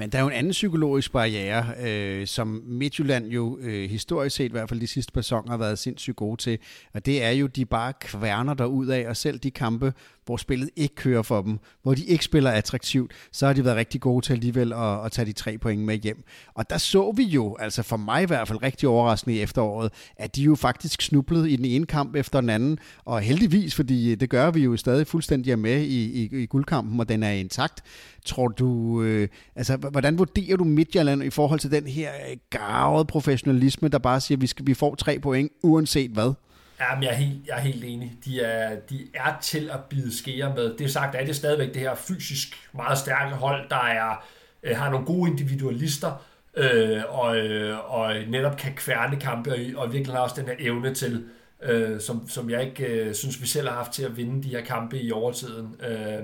[0.00, 4.44] Men der er jo en anden psykologisk barriere, øh, som Midtjylland jo øh, historisk set,
[4.44, 6.58] i hvert fald de sidste par sæsoner, har været sindssygt gode til.
[6.94, 9.92] Og det er jo, de bare kværner der ud af, og selv de kampe,
[10.24, 13.76] hvor spillet ikke kører for dem, hvor de ikke spiller attraktivt, så har de været
[13.76, 16.24] rigtig gode til alligevel at, at tage de tre point med hjem.
[16.54, 19.92] Og der så vi jo, altså for mig i hvert fald rigtig overraskende i efteråret,
[20.16, 24.12] at de jo faktisk snublede i den ene kamp efter den anden, og heldigvis, fordi
[24.12, 27.30] øh, det gør vi jo stadig fuldstændig med i, i, i guldkampen, og den er
[27.30, 27.82] intakt.
[28.26, 33.04] Tror du, øh, altså hvordan vurderer du Midtjylland i forhold til den her øh, garvede
[33.04, 36.32] professionalisme, der bare siger, at vi, skal, vi får tre point uanset hvad?
[36.94, 38.12] men jeg er helt, jeg er helt enig.
[38.24, 40.76] De er, de er til at bide skære med.
[40.78, 44.24] Det er sagt, at det er stadigvæk det her fysisk meget stærke hold, der er,
[44.62, 46.24] øh, har nogle gode individualister,
[46.56, 50.54] øh, og, øh, og netop kan kværne kampe, og, og virkelig har også den her
[50.58, 51.24] evne til,
[51.62, 54.48] øh, som, som jeg ikke øh, synes, vi selv har haft til at vinde de
[54.48, 55.74] her kampe i overtiden.
[55.88, 56.22] Øh,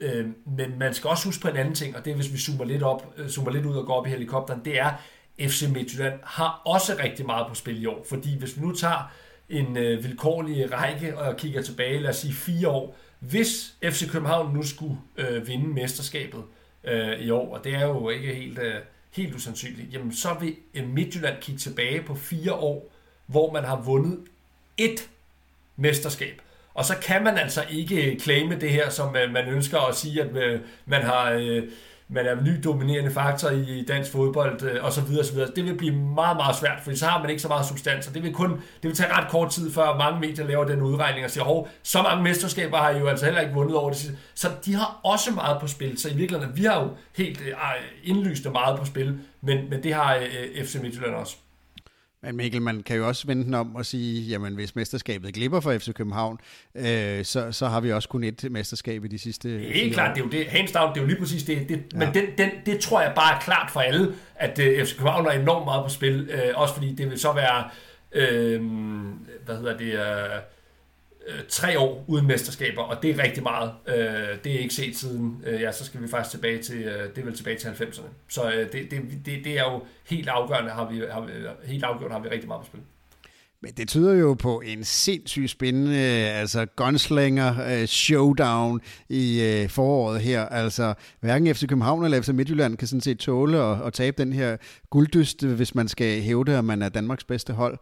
[0.00, 2.38] øh, men man skal også huske på en anden ting, og det er, hvis vi
[2.38, 4.90] zoomer lidt, op, øh, zoomer lidt ud og går op i helikopteren, det er,
[5.40, 9.12] FC Midtjylland har også rigtig meget på spil i år, fordi hvis vi nu tager
[9.48, 14.54] en øh, vilkårlig række og kigger tilbage, lad os sige fire år, hvis FC København
[14.54, 16.44] nu skulle øh, vinde mesterskabet
[16.84, 18.74] øh, i år, og det er jo ikke helt, øh,
[19.10, 22.92] helt usandsynligt, jamen så vil øh, Midtjylland kigge tilbage på fire år,
[23.26, 24.18] hvor man har vundet
[24.78, 25.08] et
[25.76, 26.42] mesterskab.
[26.74, 30.36] Og så kan man altså ikke claime det her, som man ønsker at sige, at
[30.36, 31.30] øh, man har...
[31.30, 31.62] Øh,
[32.08, 35.50] man er en ny dominerende faktor i dansk fodbold øh, og så videre, så videre.
[35.56, 38.14] Det vil blive meget, meget svært, for så har man ikke så meget substans, og
[38.14, 41.24] det vil kun det vil tage ret kort tid, før mange medier laver den udregning
[41.24, 43.98] og siger, hov, så mange mesterskaber har I jo altså heller ikke vundet over det
[43.98, 44.18] sidste.
[44.34, 47.54] Så de har også meget på spil, så i virkeligheden, vi har jo helt øh,
[48.04, 51.36] indlyst meget på spil, men, men det har øh, FC Midtjylland også.
[52.22, 55.60] Men Mikkel, man kan jo også vende den om og sige, jamen hvis mesterskabet glipper
[55.60, 56.38] for FC København,
[56.74, 59.94] øh, så, så har vi også kun et mesterskab i de sidste Det er helt
[59.94, 61.68] klart, det er jo det, hands down, det er jo lige præcis det.
[61.68, 61.98] det ja.
[61.98, 65.26] Men den, den, det tror jeg bare er klart for alle, at øh, FC København
[65.26, 67.64] er enormt meget på spil, øh, også fordi det vil så være,
[68.12, 68.62] øh,
[69.44, 70.40] hvad hedder det, øh,
[71.28, 73.72] øh, tre år uden mesterskaber, og det er rigtig meget.
[73.88, 73.96] Øh,
[74.44, 77.18] det er ikke set siden, øh, ja, så skal vi faktisk tilbage til, øh, det
[77.18, 78.08] er vel tilbage til 90'erne.
[78.28, 82.16] Så øh, det, det, det, det er jo helt afgørende, har vi, har helt afgørende
[82.16, 82.80] har vi rigtig meget på spil.
[83.62, 85.98] Men det tyder jo på en sindssygt spændende
[86.30, 90.46] altså gunslinger øh, showdown i øh, foråret her.
[90.46, 94.32] Altså hverken FC København eller FC Midtjylland kan sådan set tåle at, at tabe den
[94.32, 94.56] her
[94.90, 97.78] gulddyst, hvis man skal hævde, at man er Danmarks bedste hold.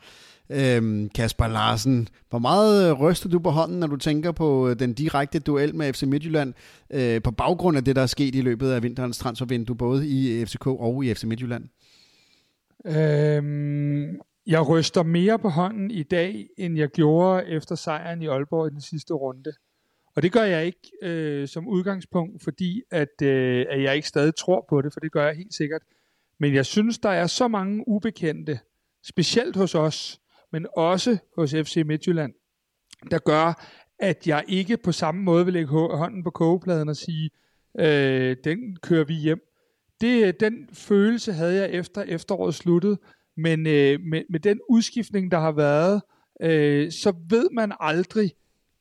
[0.53, 4.79] Øhm, Kasper Larsen, hvor meget øh, ryster du på hånden, når du tænker på øh,
[4.79, 6.55] den direkte duel med FC Midtjylland,
[6.91, 10.41] øh, på baggrund af det, der er sket i løbet af vinterens transfervindue, både i
[10.41, 11.65] øh, FCK og i FC Midtjylland?
[12.87, 18.67] Øhm, jeg ryster mere på hånden i dag, end jeg gjorde efter sejren i Aalborg
[18.67, 19.53] i den sidste runde.
[20.17, 24.35] Og det gør jeg ikke øh, som udgangspunkt, fordi at, øh, at jeg ikke stadig
[24.35, 25.83] tror på det, for det gør jeg helt sikkert.
[26.39, 28.59] Men jeg synes, der er så mange ubekendte,
[29.05, 30.20] specielt hos os,
[30.53, 32.33] men også hos FC Midtjylland,
[33.11, 33.67] der gør,
[33.99, 37.31] at jeg ikke på samme måde vil lægge hånden på kogepladen og sige,
[37.79, 39.41] øh, den kører vi hjem.
[40.01, 42.99] Det, øh, den følelse havde jeg efter efteråret sluttede,
[43.37, 46.03] men øh, med, med den udskiftning, der har været,
[46.43, 48.33] øh, så ved man aldrig,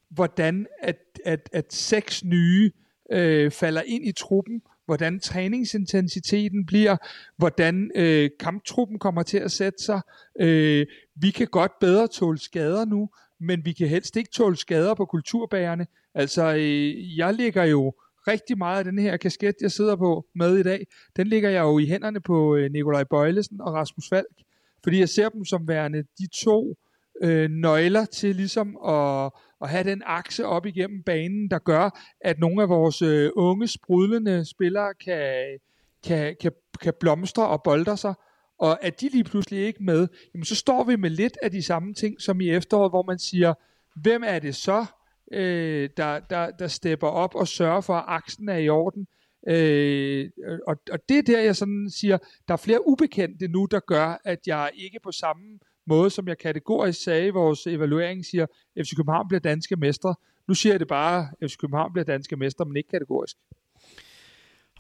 [0.10, 2.72] hvordan at, at, at seks nye
[3.12, 6.98] øh, falder ind i truppen, hvordan træningsintensiteten bliver,
[7.38, 10.02] hvordan øh, kamptruppen kommer til at sætte sig.
[10.40, 10.86] Øh,
[11.16, 13.10] vi kan godt bedre tåle skader nu,
[13.40, 15.88] men vi kan helst ikke tåle skader på kulturbærerne.
[16.14, 17.94] Altså, øh, jeg ligger jo
[18.28, 21.62] rigtig meget af den her kasket, jeg sidder på med i dag, den ligger jeg
[21.62, 24.38] jo i hænderne på øh, Nikolaj Bøjlesen og Rasmus Falk,
[24.84, 26.76] fordi jeg ser dem som værende de to
[27.24, 29.32] øh, nøgler til ligesom at,
[29.62, 33.68] at have den akse op igennem banen, der gør, at nogle af vores øh, unge,
[33.68, 35.60] sprudlende spillere kan,
[36.04, 36.52] kan, kan,
[36.82, 38.14] kan blomstre og bolde sig,
[38.60, 41.64] og at de lige pludselig ikke med, jamen så står vi med lidt af de
[41.64, 43.54] samme ting som i efteråret, hvor man siger,
[43.96, 44.86] hvem er det så,
[45.32, 49.08] øh, der, der, der stepper op og sørger for, at aksen er i orden?
[49.48, 50.30] Øh,
[50.68, 54.22] og, og det er der, jeg sådan siger, der er flere ubekendte nu, der gør,
[54.24, 55.60] at jeg ikke på samme
[55.90, 60.16] måde, som jeg kategorisk sagde i vores evaluering, siger, at FC København bliver danske mestre.
[60.48, 63.38] Nu siger jeg det bare, at FC København bliver danske mestre, men ikke kategorisk.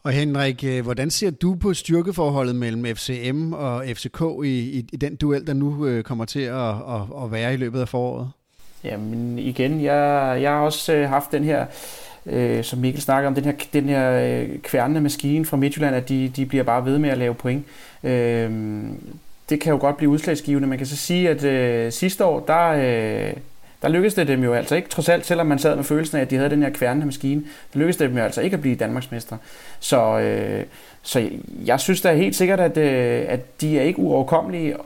[0.03, 4.97] Og Henrik, øh, hvordan ser du på styrkeforholdet mellem FCM og FCK i, i, i
[4.97, 8.31] den duel, der nu øh, kommer til at, at, at være i løbet af foråret?
[8.83, 11.65] Jamen igen, jeg, jeg har også øh, haft den her,
[12.25, 16.09] øh, som Mikkel snakker om, den her, den her øh, kværnende maskine fra Midtjylland, at
[16.09, 17.65] de, de bliver bare ved med at lave point.
[18.03, 18.51] Øh,
[19.49, 20.67] det kan jo godt blive udslagsgivende.
[20.67, 23.33] Man kan så sige, at øh, sidste år, der, øh,
[23.81, 26.21] der lykkedes det dem jo altså ikke, trods alt, selvom man sad med følelsen af,
[26.21, 27.43] at de havde den her kværnende maskine,
[27.73, 29.37] der lykkedes det dem jo altså ikke at blive Danmarksmestre.
[29.79, 30.65] Så, øh,
[31.01, 31.29] så
[31.65, 34.77] jeg synes da helt sikkert, at, øh, at de er ikke uoverkommelige,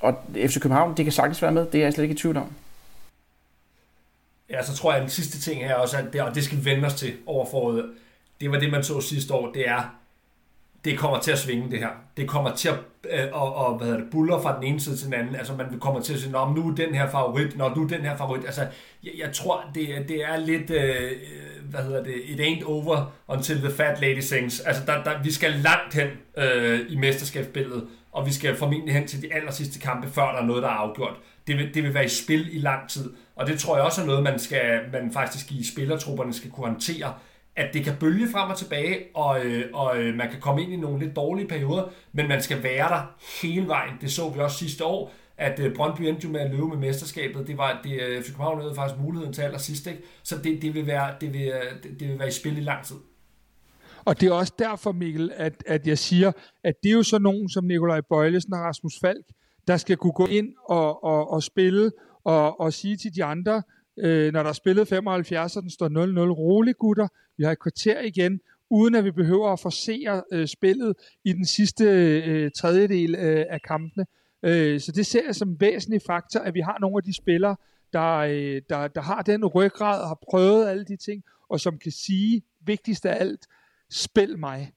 [0.00, 2.36] og FC København, de kan sagtens være med, det er jeg slet ikke i tvivl
[2.36, 2.52] om.
[4.50, 6.58] Ja, så tror jeg, at den sidste ting her også, at det, og det skal
[6.58, 7.84] vi vende os til over foråret,
[8.40, 9.97] det var det, man så sidste år, det er,
[10.84, 11.88] det kommer til at svinge det her.
[12.16, 12.74] Det kommer til at
[13.10, 15.36] øh, og, og, hvad hedder det, buller fra den ene side til den anden.
[15.36, 18.00] Altså man kommer til at sige, nu er den her favorit, når nu er den
[18.00, 18.44] her favorit.
[18.44, 18.66] Altså
[19.04, 23.12] jeg, jeg tror, det, det er lidt, øh, øh, hvad hedder det, it ain't over
[23.28, 24.60] until the fat lady sings.
[24.60, 26.08] Altså der, der, vi skal langt hen
[26.38, 30.42] øh, i mesterskabsbilledet, og vi skal formentlig hen til de aller sidste kampe, før der
[30.42, 31.14] er noget, der er afgjort.
[31.46, 34.02] Det vil, det vil være i spil i lang tid, og det tror jeg også
[34.02, 37.14] er noget, man, skal, man faktisk i spillertrupperne skal kunne håndtere
[37.58, 40.72] at det kan bølge frem og tilbage, og, øh, og øh, man kan komme ind
[40.72, 43.94] i nogle lidt dårlige perioder, men man skal være der hele vejen.
[44.00, 46.76] Det så vi også sidste år, at øh, Brøndby endte jo med at løbe med
[46.76, 47.46] mesterskabet.
[47.46, 50.02] Det var det øh, FC København havde faktisk muligheden til allersidst, ikke?
[50.22, 52.60] Så det, det, vil være, det, vil, øh, det, det vil være i spil i
[52.60, 52.96] lang tid.
[54.04, 56.32] Og det er også derfor, Mikkel, at, at jeg siger,
[56.64, 59.26] at det er jo så nogen som Nikolaj Bøjlesen og Rasmus Falk,
[59.68, 61.90] der skal kunne gå ind og, og, og spille
[62.24, 63.62] og, og sige til de andre,
[64.00, 66.32] øh, når der er spillet 75, og den står 0-0.
[66.32, 68.40] Rolig gutter, vi har et kvarter igen,
[68.70, 73.62] uden at vi behøver at forsere øh, spillet i den sidste øh, tredjedel øh, af
[73.62, 74.06] kampene.
[74.42, 77.14] Øh, så det ser jeg som en væsentlig faktor, at vi har nogle af de
[77.16, 77.56] spillere,
[77.92, 81.78] der, øh, der, der har den ryggrad og har prøvet alle de ting, og som
[81.78, 83.46] kan sige, vigtigst af alt,
[83.90, 84.72] spil mig.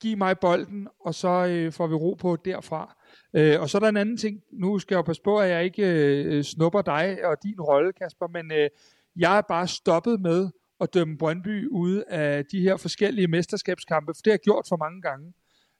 [0.00, 2.96] Giv mig bolden, og så øh, får vi ro på derfra.
[3.34, 4.40] Øh, og så er der en anden ting.
[4.52, 7.92] Nu skal jeg passe på, at jeg ikke øh, øh, snupper dig og din rolle,
[7.92, 8.68] Kasper, men øh,
[9.16, 10.48] jeg er bare stoppet med
[10.80, 14.76] at dømme Brøndby ude af de her forskellige mesterskabskampe, for det har jeg gjort for
[14.76, 15.32] mange gange.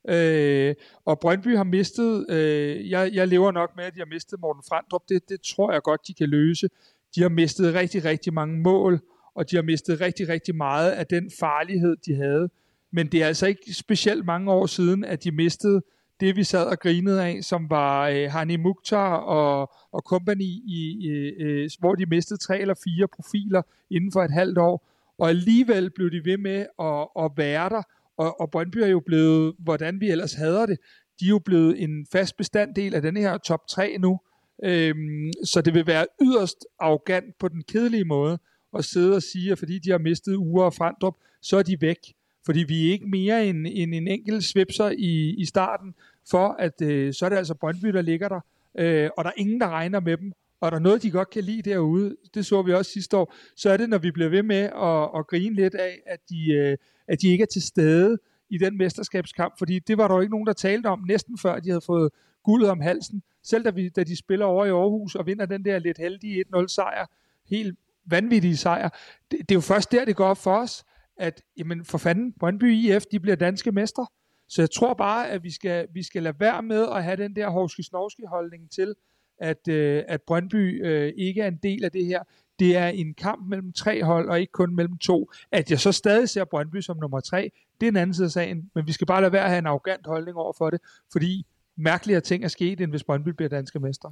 [0.08, 0.74] Øh,
[1.04, 4.62] og Brøndby har mistet, øh, jeg, jeg lever nok med, at de har mistet Morten
[4.68, 6.68] Frandrup, det, det tror jeg godt, de kan løse.
[7.14, 9.00] De har mistet rigtig, rigtig mange mål,
[9.34, 12.50] og de har mistet rigtig, rigtig meget af den farlighed, de havde.
[12.92, 15.82] Men det er altså ikke specielt mange år siden, at de mistede
[16.20, 21.08] det, vi sad og grinede af, som var øh, Hani Mukhtar og, og company, i,
[21.40, 24.86] øh, hvor de mistede tre eller fire profiler inden for et halvt år.
[25.18, 27.82] Og alligevel blev de ved med at, at være der,
[28.16, 30.78] og, og Brøndby er jo blevet, hvordan vi ellers hader det,
[31.20, 34.20] de er jo blevet en fast bestanddel af den her top 3 nu.
[34.64, 38.38] Øhm, så det vil være yderst arrogant på den kedelige måde
[38.78, 41.80] at sidde og sige, at fordi de har mistet uger og frandrup, så er de
[41.80, 41.98] væk.
[42.45, 45.95] Fordi vi er ikke mere end, end en enkelt svipser i, i starten,
[46.30, 48.41] for at øh, så er det altså Brøndby, der ligger der,
[48.78, 50.32] øh, og der er ingen, der regner med dem.
[50.61, 53.34] Og der er noget, de godt kan lide derude, det så vi også sidste år,
[53.57, 56.53] så er det, når vi bliver ved med at, at grine lidt af, at de,
[56.53, 56.76] øh,
[57.09, 58.18] at de ikke er til stede
[58.51, 61.61] i den mesterskabskamp, fordi det var der jo ikke nogen, der talte om næsten før,
[61.61, 62.11] de havde fået
[62.43, 63.22] guldet om halsen.
[63.43, 66.45] Selv da, vi, da de spiller over i Aarhus og vinder den der lidt heldige
[66.57, 67.07] 1-0 sejr,
[67.51, 68.88] helt vanvittige sejr,
[69.30, 70.84] det, det er jo først der, det går op for os,
[71.20, 74.06] at jamen for fanden, Brøndby IF, de bliver danske mestre.
[74.48, 77.36] Så jeg tror bare, at vi skal, vi skal lade være med at have den
[77.36, 77.82] der hovski
[78.28, 78.94] holdning til,
[79.38, 82.22] at, øh, at Brøndby øh, ikke er en del af det her.
[82.58, 85.30] Det er en kamp mellem tre hold, og ikke kun mellem to.
[85.52, 87.50] At jeg så stadig ser Brøndby som nummer tre,
[87.80, 89.58] det er en anden side af sagen, men vi skal bare lade være at have
[89.58, 90.80] en arrogant holdning over for det,
[91.12, 91.46] fordi
[91.76, 94.10] mærkeligere ting er sket, end hvis Brøndby bliver danske mester.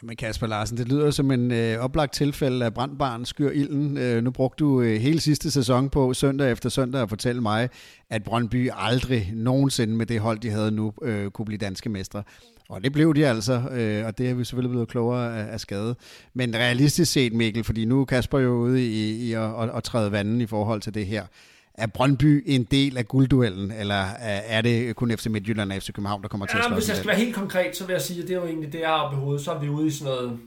[0.00, 3.98] Jamen Kasper Larsen, det lyder som en øh, oplagt tilfælde af brandbarn skyr ilden.
[3.98, 7.68] Øh, nu brugte du øh, hele sidste sæson på søndag efter søndag at fortælle mig,
[8.10, 12.22] at Brøndby aldrig nogensinde med det hold, de havde nu, øh, kunne blive danske mestre.
[12.68, 15.60] Og det blev de altså, øh, og det er vi selvfølgelig blevet klogere af, af
[15.60, 15.94] skade.
[16.34, 19.84] Men realistisk set, Mikkel, fordi nu er Kasper jo ude i, i at, at, at
[19.84, 21.26] træde vandet i forhold til det her.
[21.74, 26.22] Er Brøndby en del af guldduellen, eller er det kun FC Midtjylland og FC København,
[26.22, 28.02] der kommer til ja, at slås Hvis jeg skal være helt konkret, så vil jeg
[28.02, 29.90] sige, at det er jo egentlig det, jeg har på så er vi ude i
[29.90, 30.38] sådan noget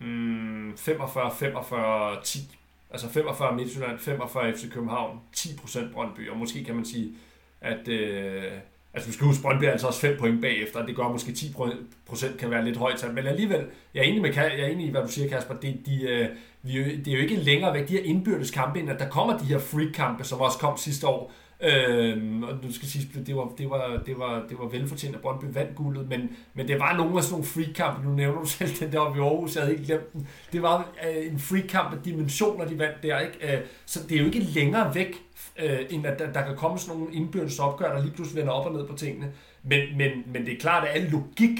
[0.00, 2.38] mm, 45-45-10.
[2.90, 7.10] Altså 45 Midtjylland, 45 FC København, 10% Brøndby, og måske kan man sige,
[7.60, 7.88] at...
[7.88, 8.52] Øh,
[8.94, 11.32] Altså, vi skal huske, Brøndby er altså også 5 point bagefter, og det gør måske
[11.32, 11.54] 10
[12.06, 14.90] procent kan være lidt højt men alligevel, jeg er enig, med, jeg er enig i,
[14.90, 16.28] hvad du siger, Kasper, det, de, øh,
[16.62, 19.38] vi, det er jo ikke længere væk, de her indbyrdes kampe, end at der kommer
[19.38, 21.32] de her freak-kampe, som også kom sidste år,
[21.64, 25.20] Øhm, og nu skal sige, det var, det var, det var, det var velfortjent, at
[25.20, 28.46] Brøndby vandt guldet, men, men det var nogle af sådan nogle freak-kampe, nu nævner du
[28.58, 30.28] selv den der oppe i Aarhus, jeg havde ikke glemt den.
[30.52, 33.56] Det var øh, en freak-kamp af dimensioner, de vandt der, ikke?
[33.56, 35.22] Øh, så det er jo ikke længere væk
[35.58, 38.52] øh, end at der, der kan komme sådan nogle indbyrdes opgør, der lige pludselig vender
[38.52, 39.32] op og ned på tingene.
[39.62, 41.58] Men, men, men det er klart, at al logik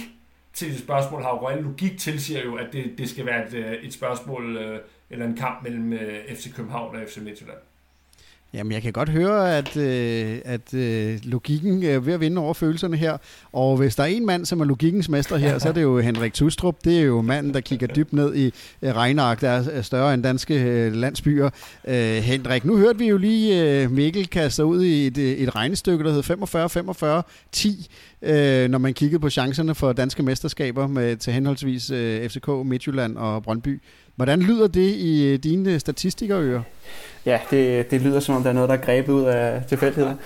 [0.52, 3.54] til det spørgsmål har jo, al logik tilsiger jo, at det, det skal være et,
[3.54, 4.80] øh, et spørgsmål øh,
[5.10, 7.58] eller en kamp mellem øh, FC København og FC Midtjylland.
[8.54, 12.40] Jamen, jeg kan godt høre, at, øh, at øh, logikken øh, er ved at vinde
[12.40, 13.16] over følelserne her.
[13.52, 15.98] Og hvis der er en mand, som er logikkens mester her, så er det jo
[15.98, 16.76] Henrik Tustrup.
[16.84, 18.46] Det er jo manden, der kigger dybt ned i
[18.82, 21.50] øh, regnark, der er større end danske øh, landsbyer.
[21.88, 25.54] Øh, Henrik, nu hørte vi jo lige øh, Mikkel kaste ud i et, øh, et
[25.54, 26.22] regnestykke, der hed
[28.22, 32.48] 45-45-10, øh, når man kiggede på chancerne for danske mesterskaber med til henholdsvis øh, FCK,
[32.64, 33.80] Midtjylland og Brøndby.
[34.16, 36.62] Hvordan lyder det i øh, dine statistikerører?
[37.26, 40.18] Ja, det, det lyder som om, der er noget, der er grebet ud af tilfældigheden.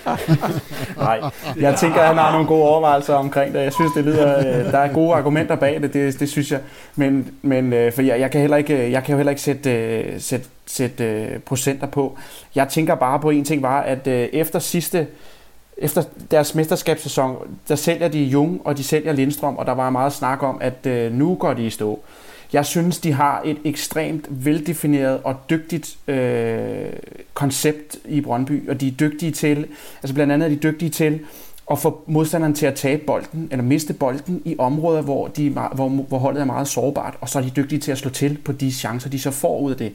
[0.97, 1.20] Nej,
[1.61, 3.62] jeg tænker, at han har nogle gode overvejelser omkring det.
[3.62, 6.61] Jeg synes, det lyder, øh, der er gode argumenter bag det, det, det synes jeg.
[6.94, 9.42] Men, men øh, for jeg, jeg, kan heller ikke, øh, jeg kan jo heller ikke
[9.42, 12.18] sætte, sætte, sætte procenter på.
[12.55, 15.07] Jeg tænker bare på en ting, var, at efter sidste
[15.78, 17.36] efter deres mesterskabssæson,
[17.68, 21.12] der sælger de Jung, og de sælger Lindstrøm, og der var meget snak om, at
[21.12, 22.01] nu går de i stå.
[22.57, 26.92] Jeg synes, de har et ekstremt veldefineret og dygtigt øh,
[27.34, 29.66] koncept i Brøndby, og de er dygtige til,
[30.02, 31.20] altså blandt andet er de dygtige til
[31.70, 35.88] at få modstanderen til at tabe bolden, eller miste bolden i områder, hvor, de, hvor,
[35.88, 38.52] hvor holdet er meget sårbart, og så er de dygtige til at slå til på
[38.52, 39.92] de chancer, de så får ud af det.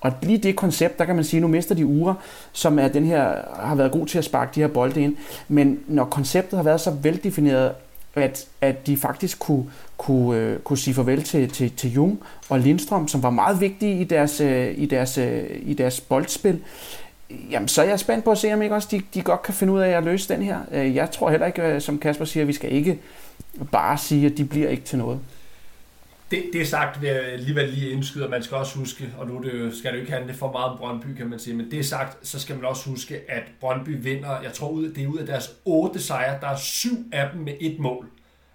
[0.00, 2.14] Og lige det koncept, der kan man sige, at nu mister de uger,
[2.52, 5.16] som er den her, har været god til at sparke de her bolde ind.
[5.48, 7.72] Men når konceptet har været så veldefineret,
[8.14, 9.64] at, at de faktisk kunne,
[10.00, 14.00] kunne, øh, kunne sige farvel til, til, til Jung og Lindstrøm, som var meget vigtige
[14.00, 16.60] i deres, øh, i deres, øh, i deres boldspil,
[17.50, 19.54] jamen så er jeg spændt på at se, om ikke også de, de godt kan
[19.54, 20.58] finde ud af at løse den her.
[20.72, 22.98] Øh, jeg tror heller ikke, øh, som Kasper siger, vi skal ikke
[23.72, 25.18] bare sige, at de bliver ikke til noget.
[26.30, 29.42] det, det sagt vil jeg alligevel lige indskyde, at man skal også huske, og nu
[29.42, 31.86] det, skal det jo ikke handle for meget om Brøndby, kan man sige, men det
[31.86, 35.18] sagt, så skal man også huske, at Brøndby vinder, jeg tror, ud, det er ud
[35.18, 38.06] af deres otte sejre, der er syv af dem med et mål.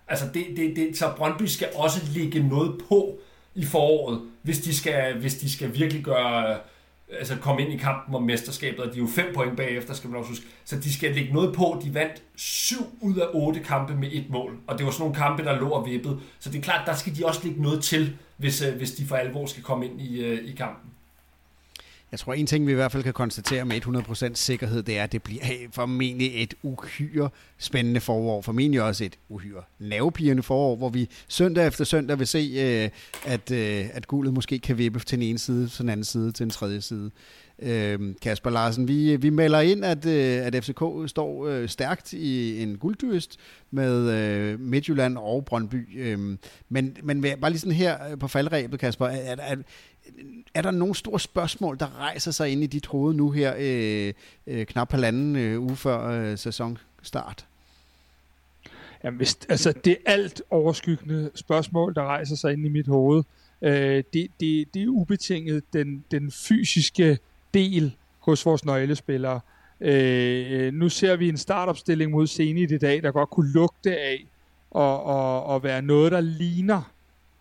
[0.07, 3.19] Altså, det, det, det, så Brøndby skal også ligge noget på
[3.55, 6.57] i foråret, hvis de skal, hvis de skal virkelig gøre
[7.09, 10.09] altså komme ind i kampen om mesterskabet, og de er jo fem point bagefter, skal
[10.09, 10.45] man også huske.
[10.65, 11.81] Så de skal lægge noget på.
[11.83, 15.15] De vandt syv ud af otte kampe med et mål, og det var sådan nogle
[15.15, 16.19] kampe, der lå og vippede.
[16.39, 19.05] Så det er klart, der skal de også lægge noget til, hvis, øh, hvis de
[19.05, 20.91] for alvor skal komme ind i, øh, i kampen.
[22.11, 23.81] Jeg tror, en ting, vi i hvert fald kan konstatere med
[24.31, 25.41] 100% sikkerhed, det er, at det bliver
[25.71, 28.41] formentlig et uhyre spændende forår.
[28.41, 32.89] Formentlig også et uhyre nervepirrende forår, hvor vi søndag efter søndag vil se, øh,
[33.33, 36.31] at, øh, at guldet måske kan vippe til den ene side, til den anden side,
[36.31, 37.11] til den tredje side.
[37.59, 42.63] Øh, Kasper Larsen, vi, vi melder ind, at, øh, at FCK står øh, stærkt i
[42.63, 43.37] en gulddyst
[43.71, 46.15] med øh, Midtjylland og Brøndby.
[46.69, 49.57] men, men bare lige sådan her på faldrebet, Kasper, at, at
[50.53, 54.13] er der nogle store spørgsmål, der rejser sig ind i dit hoved nu her, øh,
[54.47, 57.45] øh, knap halvanden øh, uge før øh, sæsonstart?
[59.03, 63.23] Jamen, hvis, altså, det er alt overskyggende spørgsmål, der rejser sig ind i mit hoved.
[63.61, 67.19] Øh, det, det, det er ubetinget den, den fysiske
[67.53, 69.39] del hos vores nøglespillere.
[69.81, 74.25] Øh, nu ser vi en startopstilling mod Zenit i dag, der godt kunne lugte af
[74.71, 76.91] og, og, og være noget, der ligner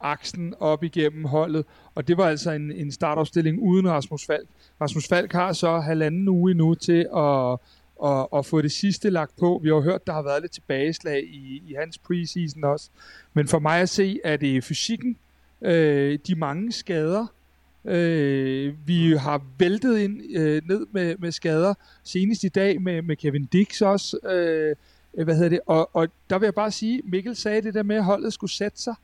[0.05, 4.49] aksen op igennem holdet, og det var altså en, en startopstilling uden Rasmus Falk.
[4.81, 7.59] Rasmus Falk har så halvanden uge nu til at,
[8.05, 9.61] at, at få det sidste lagt på.
[9.63, 12.89] Vi har jo hørt, der har været lidt tilbageslag i, i hans preseason også.
[13.35, 15.17] Men for mig at se, er det fysikken,
[15.63, 17.27] øh, de mange skader,
[17.87, 21.75] Øh, vi har væltet ind øh, ned med, med skader,
[22.05, 24.19] senest i dag med, med Kevin Dix også.
[24.25, 24.77] Øh,
[25.25, 25.61] hvad hedder det?
[25.67, 28.53] Og, og der vil jeg bare sige, Mikkel sagde det der med, at holdet skulle
[28.53, 28.95] sætte sig.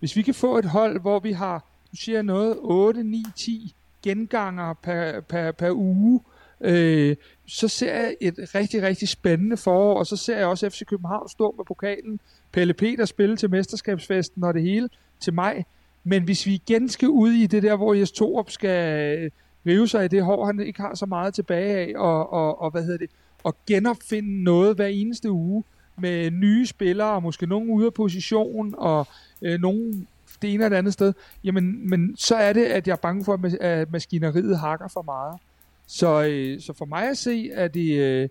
[0.00, 3.74] Hvis vi kan få et hold, hvor vi har, du siger noget, 8, 9, 10
[4.02, 6.20] genganger per, per, per uge,
[6.60, 10.84] øh, så ser jeg et rigtig, rigtig spændende forår, og så ser jeg også FC
[10.86, 12.20] København stå med pokalen,
[12.52, 14.88] Pelle Peter spille til mesterskabsfesten og det hele
[15.20, 15.64] til maj.
[16.04, 19.30] Men hvis vi igen skal ud i det der, hvor Jes Torup skal øh,
[19.66, 22.70] rive sig i det hår, han ikke har så meget tilbage af, og, og, og
[22.70, 23.10] hvad hedder det,
[23.44, 25.64] og genopfinde noget hver eneste uge
[26.00, 29.06] med nye spillere, og måske nogen ude af position, og
[29.42, 30.08] øh, nogen
[30.42, 31.12] det ene eller det andet sted,
[31.44, 35.40] jamen men så er det, at jeg er bange for, at maskineriet hakker for meget.
[35.86, 38.28] Så, øh, så for mig at se, er det øh,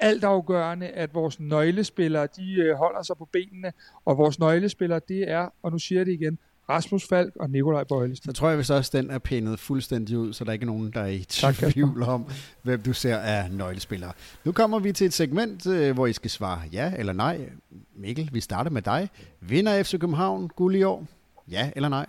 [0.00, 3.72] altafgørende, at vores nøglespillere, de øh, holder sig på benene,
[4.04, 6.38] og vores nøglespillere, det er, og nu siger jeg det igen,
[6.68, 8.24] Rasmus Falk og Nikolaj Bøjlesen.
[8.24, 10.90] Så tror jeg hvis også, den er pænet fuldstændig ud, så der er ikke nogen,
[10.90, 12.30] der er i tvivl om,
[12.62, 14.12] hvem du ser af nøglespillere.
[14.44, 17.48] Nu kommer vi til et segment, øh, hvor I skal svare ja eller nej.
[17.96, 19.08] Mikkel, vi starter med dig.
[19.40, 21.06] Vinder FC København guld i år?
[21.50, 22.06] Ja eller nej?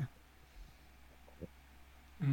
[2.20, 2.28] Mm.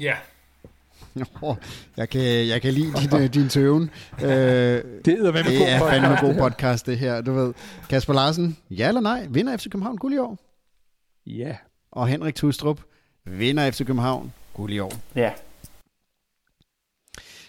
[0.00, 0.16] Ja.
[1.96, 3.90] jeg, kan, jeg kan lide din, øh, din tøven.
[4.22, 7.20] Øh, det er, det er fandme en god podcast, det her.
[7.20, 7.54] Du ved,
[7.88, 9.26] Kasper Larsen, ja eller nej?
[9.30, 10.38] Vinder FC København guld i år?
[11.26, 11.56] Ja.
[11.92, 12.80] Og Henrik Tustrup,
[13.24, 14.92] vinder FC København guld i år?
[15.14, 15.30] Ja.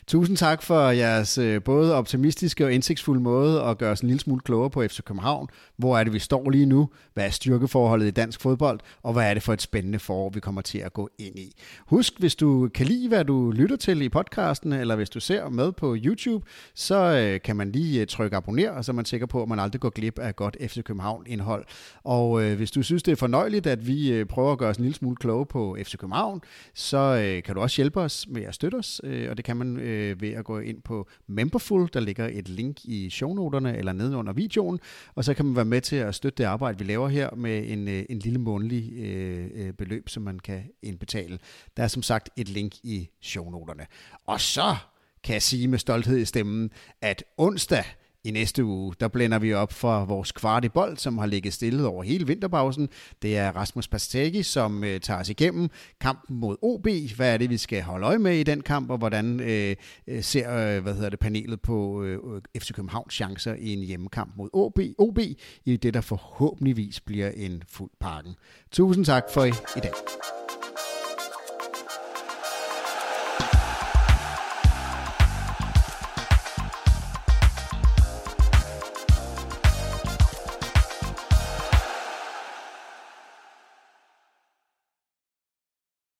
[0.08, 4.20] Tusind tak for jeres øh, både optimistiske og indsigtsfulde måde at gøre os en lille
[4.20, 5.48] smule klogere på FC København.
[5.78, 6.90] Hvor er det, vi står lige nu?
[7.14, 8.80] Hvad er styrkeforholdet i dansk fodbold?
[9.04, 11.54] Og hvad er det for et spændende forår, vi kommer til at gå ind i?
[11.88, 15.50] Husk, hvis du kan lide, hvad du lytter til i podcasten, eller hvis du ser
[15.50, 16.46] med på YouTube,
[16.76, 19.50] så øh, kan man lige øh, trykke abonner, og så er man sikker på, at
[19.50, 21.66] man aldrig går glip af godt FC København-indhold.
[22.04, 24.96] Og hvis du synes, det er fornøjeligt, at vi prøver at gøre os en lille
[24.96, 26.42] smule kloge på FC København,
[26.74, 30.22] så kan du også hjælpe os med at støtte os, og det kan man øh,
[30.22, 31.90] ved at gå ind på Memberful.
[31.94, 34.80] Der ligger et link i shownoterne eller nede under videoen,
[35.16, 37.72] og så kan man være med til at støtte det arbejde, vi laver her med
[37.72, 41.40] en, øh, en lille månedlig øh, øh, beløb, som man kan indbetale.
[41.78, 43.86] Der er som sagt et link i shownoterne.
[44.26, 44.76] Og så
[45.24, 46.72] kan jeg sige med stolthed i stemmen,
[47.02, 47.84] at onsdag
[48.28, 51.54] i næste uge, der blænder vi op for vores kvart i bold, som har ligget
[51.54, 52.90] stille over hele vinterpausen.
[53.22, 55.70] Det er Rasmus Pastegi, som øh, tager os igennem
[56.02, 56.88] kampen mod OB.
[57.16, 59.76] Hvad er det, vi skal holde øje med i den kamp, og hvordan øh,
[60.08, 64.32] øh ser øh, hvad hedder det, panelet på øh, FC Københavns chancer i en hjemmekamp
[64.38, 65.20] mod OB, OB
[65.66, 68.36] i det, der forhåbentligvis bliver en fuld pakken.
[68.72, 69.92] Tusind tak for i dag.